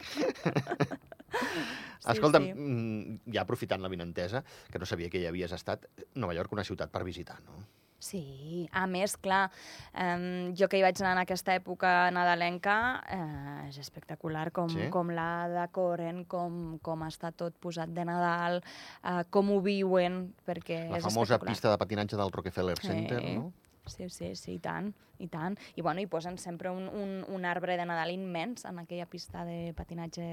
Sí, 2.06 2.12
Escolta'm, 2.12 2.44
sí. 2.44 2.52
sí. 2.54 3.32
ja 3.34 3.42
aprofitant 3.42 3.82
la 3.82 3.88
vinentesa, 3.90 4.44
que 4.70 4.78
no 4.78 4.86
sabia 4.86 5.10
que 5.10 5.18
hi 5.18 5.26
havies 5.26 5.52
estat, 5.52 5.88
Nova 6.14 6.36
York 6.36 6.52
una 6.54 6.62
ciutat 6.64 6.92
per 6.94 7.02
visitar, 7.04 7.40
no? 7.42 7.56
Sí, 7.98 8.68
a 8.76 8.84
més, 8.86 9.16
clar, 9.18 9.48
eh, 9.96 10.52
jo 10.56 10.68
que 10.70 10.78
hi 10.78 10.84
vaig 10.84 11.00
anar 11.02 11.14
en 11.16 11.22
aquesta 11.24 11.56
època 11.58 11.92
nadalenca, 12.14 12.76
eh, 13.10 13.68
és 13.72 13.78
espectacular 13.82 14.52
com, 14.54 14.68
Sí? 14.70 14.86
com 14.92 15.10
la 15.16 15.48
decoren, 15.50 16.24
com, 16.30 16.78
com 16.78 17.02
està 17.08 17.32
tot 17.34 17.56
posat 17.58 17.90
de 17.96 18.04
Nadal, 18.06 18.60
eh, 19.02 19.24
com 19.30 19.50
ho 19.50 19.60
viuen, 19.64 20.28
perquè 20.46 20.84
La 20.90 20.98
és 21.00 21.08
famosa 21.08 21.34
espectacular. 21.34 21.52
pista 21.56 21.70
de 21.72 21.78
patinatge 21.78 22.16
del 22.16 22.30
Rockefeller 22.32 22.78
Center, 22.78 23.20
Sí. 23.20 23.34
no? 23.40 23.52
Sí, 23.90 24.08
sí, 24.10 24.32
sí, 24.36 24.56
i 24.56 24.60
tant, 24.62 24.92
i 25.22 25.28
tant. 25.32 25.56
I, 25.76 25.82
bueno, 25.82 26.02
hi 26.02 26.08
posen 26.10 26.38
sempre 26.38 26.70
un, 26.70 26.88
un, 26.88 27.18
un 27.32 27.44
arbre 27.48 27.76
de 27.78 27.86
Nadal 27.86 28.12
immens 28.14 28.66
en 28.68 28.80
aquella 28.82 29.06
pista 29.06 29.44
de 29.46 29.72
patinatge 29.76 30.26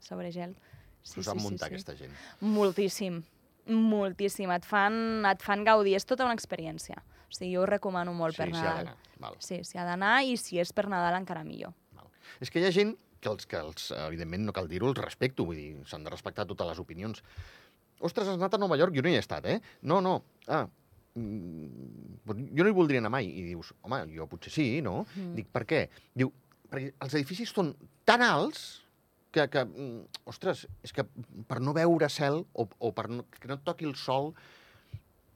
sobre 0.00 0.30
gel. 0.32 0.54
S'ho 1.04 1.24
sap 1.24 1.40
muntar, 1.42 1.68
aquesta 1.68 1.96
gent. 1.98 2.12
Moltíssim, 2.40 3.20
moltíssim. 3.68 4.52
Et 4.54 4.68
fan, 4.68 4.96
et 5.28 5.42
fan 5.44 5.64
gaudir, 5.66 5.96
és 5.98 6.06
tota 6.08 6.24
una 6.28 6.36
experiència. 6.36 7.02
O 7.28 7.34
sigui, 7.34 7.54
jo 7.56 7.64
ho 7.64 7.68
recomano 7.68 8.14
molt 8.16 8.36
Sí, 8.36 8.42
per 8.42 8.52
Nadal. 8.52 8.92
Val. 9.20 9.36
Sí, 9.42 9.60
s'hi 9.66 9.80
ha 9.80 9.88
d'anar 9.88 10.20
i 10.24 10.38
si 10.40 10.60
és 10.62 10.72
per 10.72 10.86
Nadal 10.88 11.18
encara 11.18 11.44
millor. 11.44 11.74
Val. 11.96 12.08
És 12.40 12.52
que 12.52 12.62
hi 12.62 12.68
ha 12.68 12.72
gent 12.74 12.94
que 13.24 13.32
els, 13.32 13.48
que 13.48 13.58
els 13.58 13.90
evidentment, 14.04 14.44
no 14.46 14.54
cal 14.56 14.68
dir-ho, 14.68 14.90
els 14.92 15.00
respecto, 15.00 15.46
vull 15.48 15.58
dir, 15.58 15.70
s'han 15.88 16.04
de 16.04 16.12
respectar 16.12 16.46
totes 16.48 16.68
les 16.68 16.80
opinions. 16.82 17.22
Ostres, 18.04 18.28
has 18.28 18.36
anat 18.36 18.56
a 18.56 18.60
Nova 18.60 18.76
York? 18.76 18.94
Jo 18.96 19.04
no 19.04 19.12
hi 19.12 19.16
he 19.16 19.22
estat, 19.22 19.46
eh? 19.48 19.60
No, 19.82 20.00
no. 20.04 20.18
Ah, 20.48 20.66
jo 21.14 22.64
no 22.64 22.70
hi 22.70 22.76
voldria 22.76 23.02
anar 23.02 23.12
mai. 23.14 23.28
I 23.28 23.44
dius, 23.50 23.72
home, 23.82 24.00
jo 24.14 24.26
potser 24.30 24.52
sí, 24.54 24.66
no? 24.84 25.02
Mm. 25.14 25.34
Dic, 25.38 25.50
per 25.54 25.64
què? 25.70 25.84
Diu, 26.14 26.32
perquè 26.70 26.92
els 27.06 27.14
edificis 27.14 27.52
són 27.54 27.72
tan 28.08 28.24
alts 28.24 28.64
que, 29.34 29.46
que 29.50 29.64
mm, 29.64 30.26
ostres, 30.30 30.66
és 30.86 30.94
que 30.94 31.06
per 31.48 31.60
no 31.62 31.74
veure 31.76 32.10
cel 32.12 32.42
o, 32.52 32.66
o 32.66 32.92
per 32.94 33.08
no, 33.10 33.26
que 33.30 33.50
no 33.50 33.58
et 33.60 33.66
toqui 33.66 33.90
el 33.90 33.98
sol... 34.00 34.34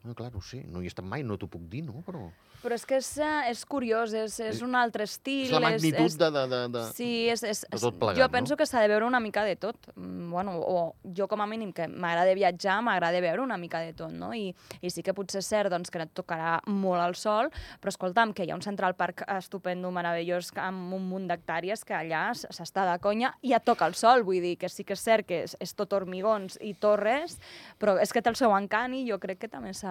No, 0.03 0.15
clar, 0.15 0.31
no 0.33 0.41
sé, 0.41 0.63
no 0.63 0.81
hi 0.81 0.87
he 0.87 0.93
estat 0.93 1.05
mai, 1.05 1.23
no 1.27 1.37
t'ho 1.37 1.49
puc 1.51 1.65
dir, 1.71 1.83
no? 1.83 2.03
Però 2.07 2.29
Però 2.59 2.75
és 2.75 2.83
que 2.83 2.97
és, 2.99 3.09
eh, 3.23 3.51
és 3.53 3.61
curiós, 3.63 4.11
és, 4.13 4.33
és 4.43 4.61
un 4.61 4.75
altre 4.75 5.05
estil. 5.07 5.45
és 5.45 5.51
la 5.53 5.61
magnitud 5.63 6.03
és, 6.03 6.17
de, 6.19 6.27
de, 6.35 6.41
de, 6.51 6.57
de... 6.73 6.81
Sí, 6.91 7.07
és, 7.31 7.43
és, 7.43 7.61
de 7.63 7.77
és, 7.77 7.81
tot 7.85 7.95
plegat, 7.95 8.19
jo 8.19 8.25
no? 8.27 8.31
penso 8.33 8.57
que 8.59 8.65
s'ha 8.67 8.81
de 8.83 8.89
veure 8.91 9.05
una 9.07 9.21
mica 9.23 9.45
de 9.47 9.55
tot. 9.55 9.77
Mm, 9.95 10.27
Bueno, 10.29 10.59
o 10.59 10.95
jo 11.15 11.27
com 11.27 11.41
a 11.41 11.47
mínim 11.47 11.71
que 11.73 11.87
m'agrada 11.87 12.35
viatjar, 12.35 12.81
m'agrada 12.83 13.21
veure 13.23 13.41
una 13.41 13.57
mica 13.57 13.79
de 13.79 13.93
tot, 13.93 14.11
no? 14.11 14.33
I, 14.35 14.51
I 14.81 14.91
sí 14.91 15.01
que 15.01 15.15
potser 15.15 15.39
és 15.39 15.47
cert 15.47 15.71
doncs, 15.71 15.89
que 15.89 15.97
no 15.97 16.05
et 16.05 16.11
tocarà 16.13 16.59
molt 16.67 17.01
el 17.01 17.15
sol, 17.15 17.49
però 17.79 17.93
escolta'm, 17.93 18.33
que 18.35 18.43
hi 18.43 18.51
ha 18.51 18.57
un 18.59 18.61
Central 18.61 18.93
Park 18.99 19.23
estupendo, 19.37 19.89
meravellós, 19.95 20.51
amb 20.59 20.93
un 20.93 21.07
munt 21.09 21.29
d'hectàrees, 21.31 21.85
que 21.87 21.95
allà 21.95 22.27
s'està 22.35 22.85
de 22.91 22.97
conya 22.99 23.31
i 23.41 23.55
et 23.55 23.65
toca 23.65 23.87
el 23.87 23.95
sol, 23.95 24.23
vull 24.27 24.43
dir 24.43 24.57
que 24.59 24.69
sí 24.69 24.83
que 24.83 24.99
és 24.99 25.07
cert 25.07 25.25
que 25.25 25.41
és, 25.47 25.55
és 25.63 25.73
tot 25.73 25.95
hormigons 25.95 26.59
i 26.61 26.75
torres, 26.75 27.39
però 27.79 27.95
és 28.03 28.13
que 28.13 28.21
té 28.21 28.29
el 28.29 28.37
seu 28.37 28.53
encant 28.57 28.93
i 28.93 29.05
jo 29.07 29.17
crec 29.17 29.41
que 29.45 29.51
també 29.51 29.73
s'ha 29.73 29.88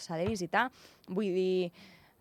s'ha 0.00 0.18
de 0.20 0.26
visitar. 0.28 0.68
Vull 1.08 1.32
dir, 1.34 1.70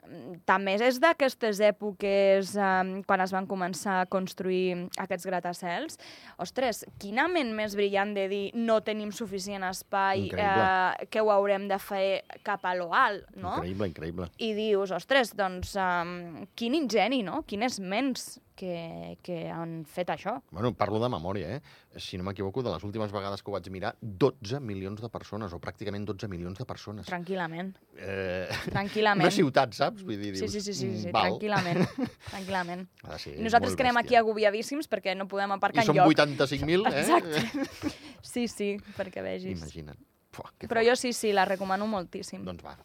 mm, 0.07 0.39
també 0.47 0.73
és 0.81 0.99
d'aquestes 0.99 1.59
èpoques 1.59 2.55
um, 2.57 2.91
quan 3.03 3.21
es 3.21 3.33
van 3.35 3.45
començar 3.47 3.99
a 4.01 4.07
construir 4.09 4.87
aquests 4.97 5.27
gratacels. 5.29 5.99
Ostres, 6.41 6.85
quina 6.99 7.27
ment 7.27 7.53
més 7.55 7.75
brillant 7.77 8.13
de 8.15 8.27
dir 8.31 8.43
no 8.55 8.79
tenim 8.81 9.11
suficient 9.11 9.63
espai, 9.69 10.27
Increïble. 10.29 10.67
eh, 11.03 11.07
que 11.11 11.21
ho 11.21 11.31
haurem 11.31 11.67
de 11.67 11.77
fer 11.79 12.23
cap 12.43 12.65
a 12.65 12.73
lo 12.75 12.89
alt, 12.95 13.29
no? 13.35 13.57
Increïble, 13.59 13.91
increïble. 13.93 14.29
I 14.39 14.53
dius, 14.57 14.91
ostres, 14.91 15.35
doncs 15.35 15.75
um, 15.75 16.45
quin 16.55 16.75
ingeni, 16.75 17.23
no? 17.23 17.43
Quines 17.45 17.79
ments 17.79 18.39
que, 18.59 19.17
que 19.23 19.37
han 19.49 19.85
fet 19.87 20.09
això. 20.11 20.33
Bueno, 20.51 20.73
parlo 20.75 20.99
de 20.99 21.07
memòria, 21.13 21.55
eh? 21.55 21.61
Si 21.95 22.17
no 22.19 22.25
m'equivoco, 22.27 22.61
de 22.65 22.73
les 22.73 22.83
últimes 22.83 23.13
vegades 23.15 23.41
que 23.41 23.49
ho 23.51 23.55
vaig 23.55 23.69
mirar, 23.71 23.93
12 24.01 24.59
milions 24.59 24.99
de 25.01 25.09
persones, 25.13 25.53
o 25.55 25.59
pràcticament 25.63 26.03
12 26.09 26.27
milions 26.31 26.59
de 26.59 26.65
persones. 26.67 27.07
Tranquil·lament, 27.07 27.71
Eh, 27.99 28.47
tranquil·lament. 28.71 29.25
una 29.27 29.31
ciutat, 29.35 29.73
saps? 29.75 30.03
Vull 30.03 30.19
dir, 30.19 30.33
Sí, 30.35 30.45
dius, 30.47 30.51
sí, 30.53 30.61
sí, 30.61 30.73
sí, 30.73 30.87
mm, 30.87 31.01
sí 31.05 31.11
val. 31.15 31.31
tranquil·lament, 31.31 31.79
tranquil·lament. 32.33 32.85
De 33.07 33.19
ser 33.19 33.37
I 33.39 33.43
nosaltres 33.47 33.71
molt 33.73 33.77
que 33.81 33.87
anem 33.87 33.97
aquí 34.03 34.15
agobiadíssims 34.19 34.87
perquè 34.91 35.15
no 35.15 35.27
podem 35.31 35.51
aparcar 35.55 35.83
I 35.83 35.87
són 35.87 35.97
enlloc. 35.97 36.13
85.000, 36.17 36.87
eh? 36.91 36.99
Exacte. 37.05 37.95
Sí, 38.21 38.49
sí, 38.51 38.73
perquè 38.97 39.21
vegis. 39.23 39.55
Imagina't. 39.61 39.97
Però 40.35 40.81
fort. 40.81 40.85
jo 40.85 40.95
sí, 40.99 41.13
sí, 41.15 41.31
la 41.33 41.45
recomano 41.47 41.87
moltíssim. 41.87 42.43
Doncs 42.45 42.63
va. 42.65 42.75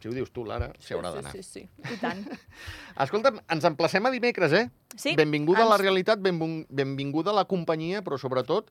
Si 0.00 0.08
ho 0.08 0.12
dius 0.16 0.30
tu, 0.32 0.44
Lara, 0.48 0.70
s'hi 0.80 0.94
haurà 0.96 1.10
d'anar. 1.12 1.32
Sí, 1.36 1.42
sí, 1.44 1.66
sí, 1.68 1.92
i 1.92 1.96
tant. 2.00 2.22
Escolta'm, 3.04 3.40
ens 3.52 3.64
emplacem 3.68 4.06
a 4.08 4.10
dimecres, 4.14 4.52
eh? 4.56 4.70
Sí, 4.96 5.14
Benvinguda 5.18 5.64
a 5.66 5.68
la 5.68 5.76
ens- 5.76 5.82
realitat, 5.84 6.18
benvin- 6.24 6.64
benvinguda 6.70 7.30
a 7.34 7.36
la 7.36 7.44
companyia, 7.44 8.00
però 8.02 8.16
sobretot, 8.18 8.70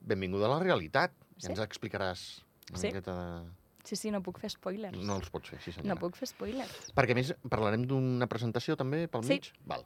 benvinguda 0.00 0.46
a 0.48 0.54
la 0.56 0.60
realitat. 0.62 1.12
Sí. 1.36 1.48
Ja 1.48 1.52
ens 1.52 1.60
explicaràs 1.64 2.22
una 2.70 2.78
Sí. 2.78 2.86
miqueta 2.88 3.12
de... 3.18 3.50
Sí, 3.84 3.96
sí, 3.96 4.10
no 4.14 4.22
puc 4.22 4.38
fer 4.38 4.48
spoilers. 4.50 4.96
No 5.02 5.16
els 5.18 5.28
pots 5.30 5.50
fer, 5.50 5.58
sí 5.60 5.72
senyora. 5.72 5.94
no 5.94 6.00
puc 6.00 6.14
fer 6.16 6.28
spoilers. 6.30 6.92
Perquè 6.94 7.16
més 7.18 7.32
parlarem 7.50 7.82
d'una 7.84 8.28
presentació 8.30 8.76
també 8.76 9.08
pel 9.08 9.24
Sí. 9.24 9.34
mig? 9.40 9.52
Val. 9.66 9.84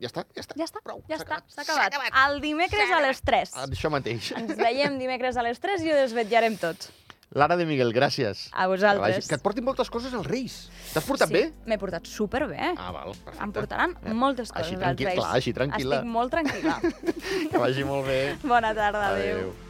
Ja 0.00 0.08
està? 0.08 0.24
Ja 0.34 0.42
està? 0.42 0.54
Ja 0.58 0.64
està, 0.64 0.80
Prou, 0.82 1.02
ja 1.08 1.16
està, 1.16 1.38
acabat. 1.38 1.50
s'ha 1.50 1.62
acabat. 1.62 1.94
El 2.26 2.40
dimecres 2.40 2.90
a 2.90 3.00
les 3.00 3.20
3. 3.22 3.50
Ah, 3.56 3.66
Això 3.66 3.90
mateix. 3.90 4.32
Ens 4.36 4.56
veiem 4.56 4.98
dimecres 4.98 5.36
a 5.36 5.42
les 5.42 5.58
3 5.60 5.82
i 5.82 5.90
ho 5.92 5.96
desvetllarem 5.96 6.56
tots. 6.58 6.90
Lara 7.30 7.56
de 7.58 7.66
Miguel, 7.66 7.92
gràcies. 7.92 8.48
A 8.52 8.62
Que, 8.62 8.68
vosaltres. 8.68 9.16
vagi- 9.18 9.28
que 9.28 9.34
et 9.34 9.42
portin 9.42 9.62
moltes 9.64 9.90
coses 9.90 10.14
als 10.14 10.26
Reis. 10.26 10.70
T'has 10.94 11.04
portat 11.04 11.28
sí, 11.28 11.34
bé? 11.34 11.52
M'he 11.66 11.76
portat 11.78 12.06
superbé. 12.08 12.72
Ah, 12.76 12.90
val, 12.90 13.12
perfecte. 13.12 13.44
Em 13.44 13.52
portaran 13.52 13.96
Eh, 14.02 14.14
moltes 14.14 14.50
així 14.50 14.72
coses 14.72 14.72
als 14.72 14.80
tranquil- 14.80 15.06
Reis. 15.06 15.18
clar, 15.18 15.34
així 15.36 15.52
tranquil·la. 15.52 15.96
Estic 15.96 16.08
molt 16.08 16.32
tranquil·la. 16.32 16.80
Que 17.52 17.58
vagi 17.58 17.84
molt 17.84 18.06
bé. 18.06 18.38
Bona 18.42 18.74
tarda, 18.74 19.08
adéu. 19.12 19.36
Adéu. 19.38 19.67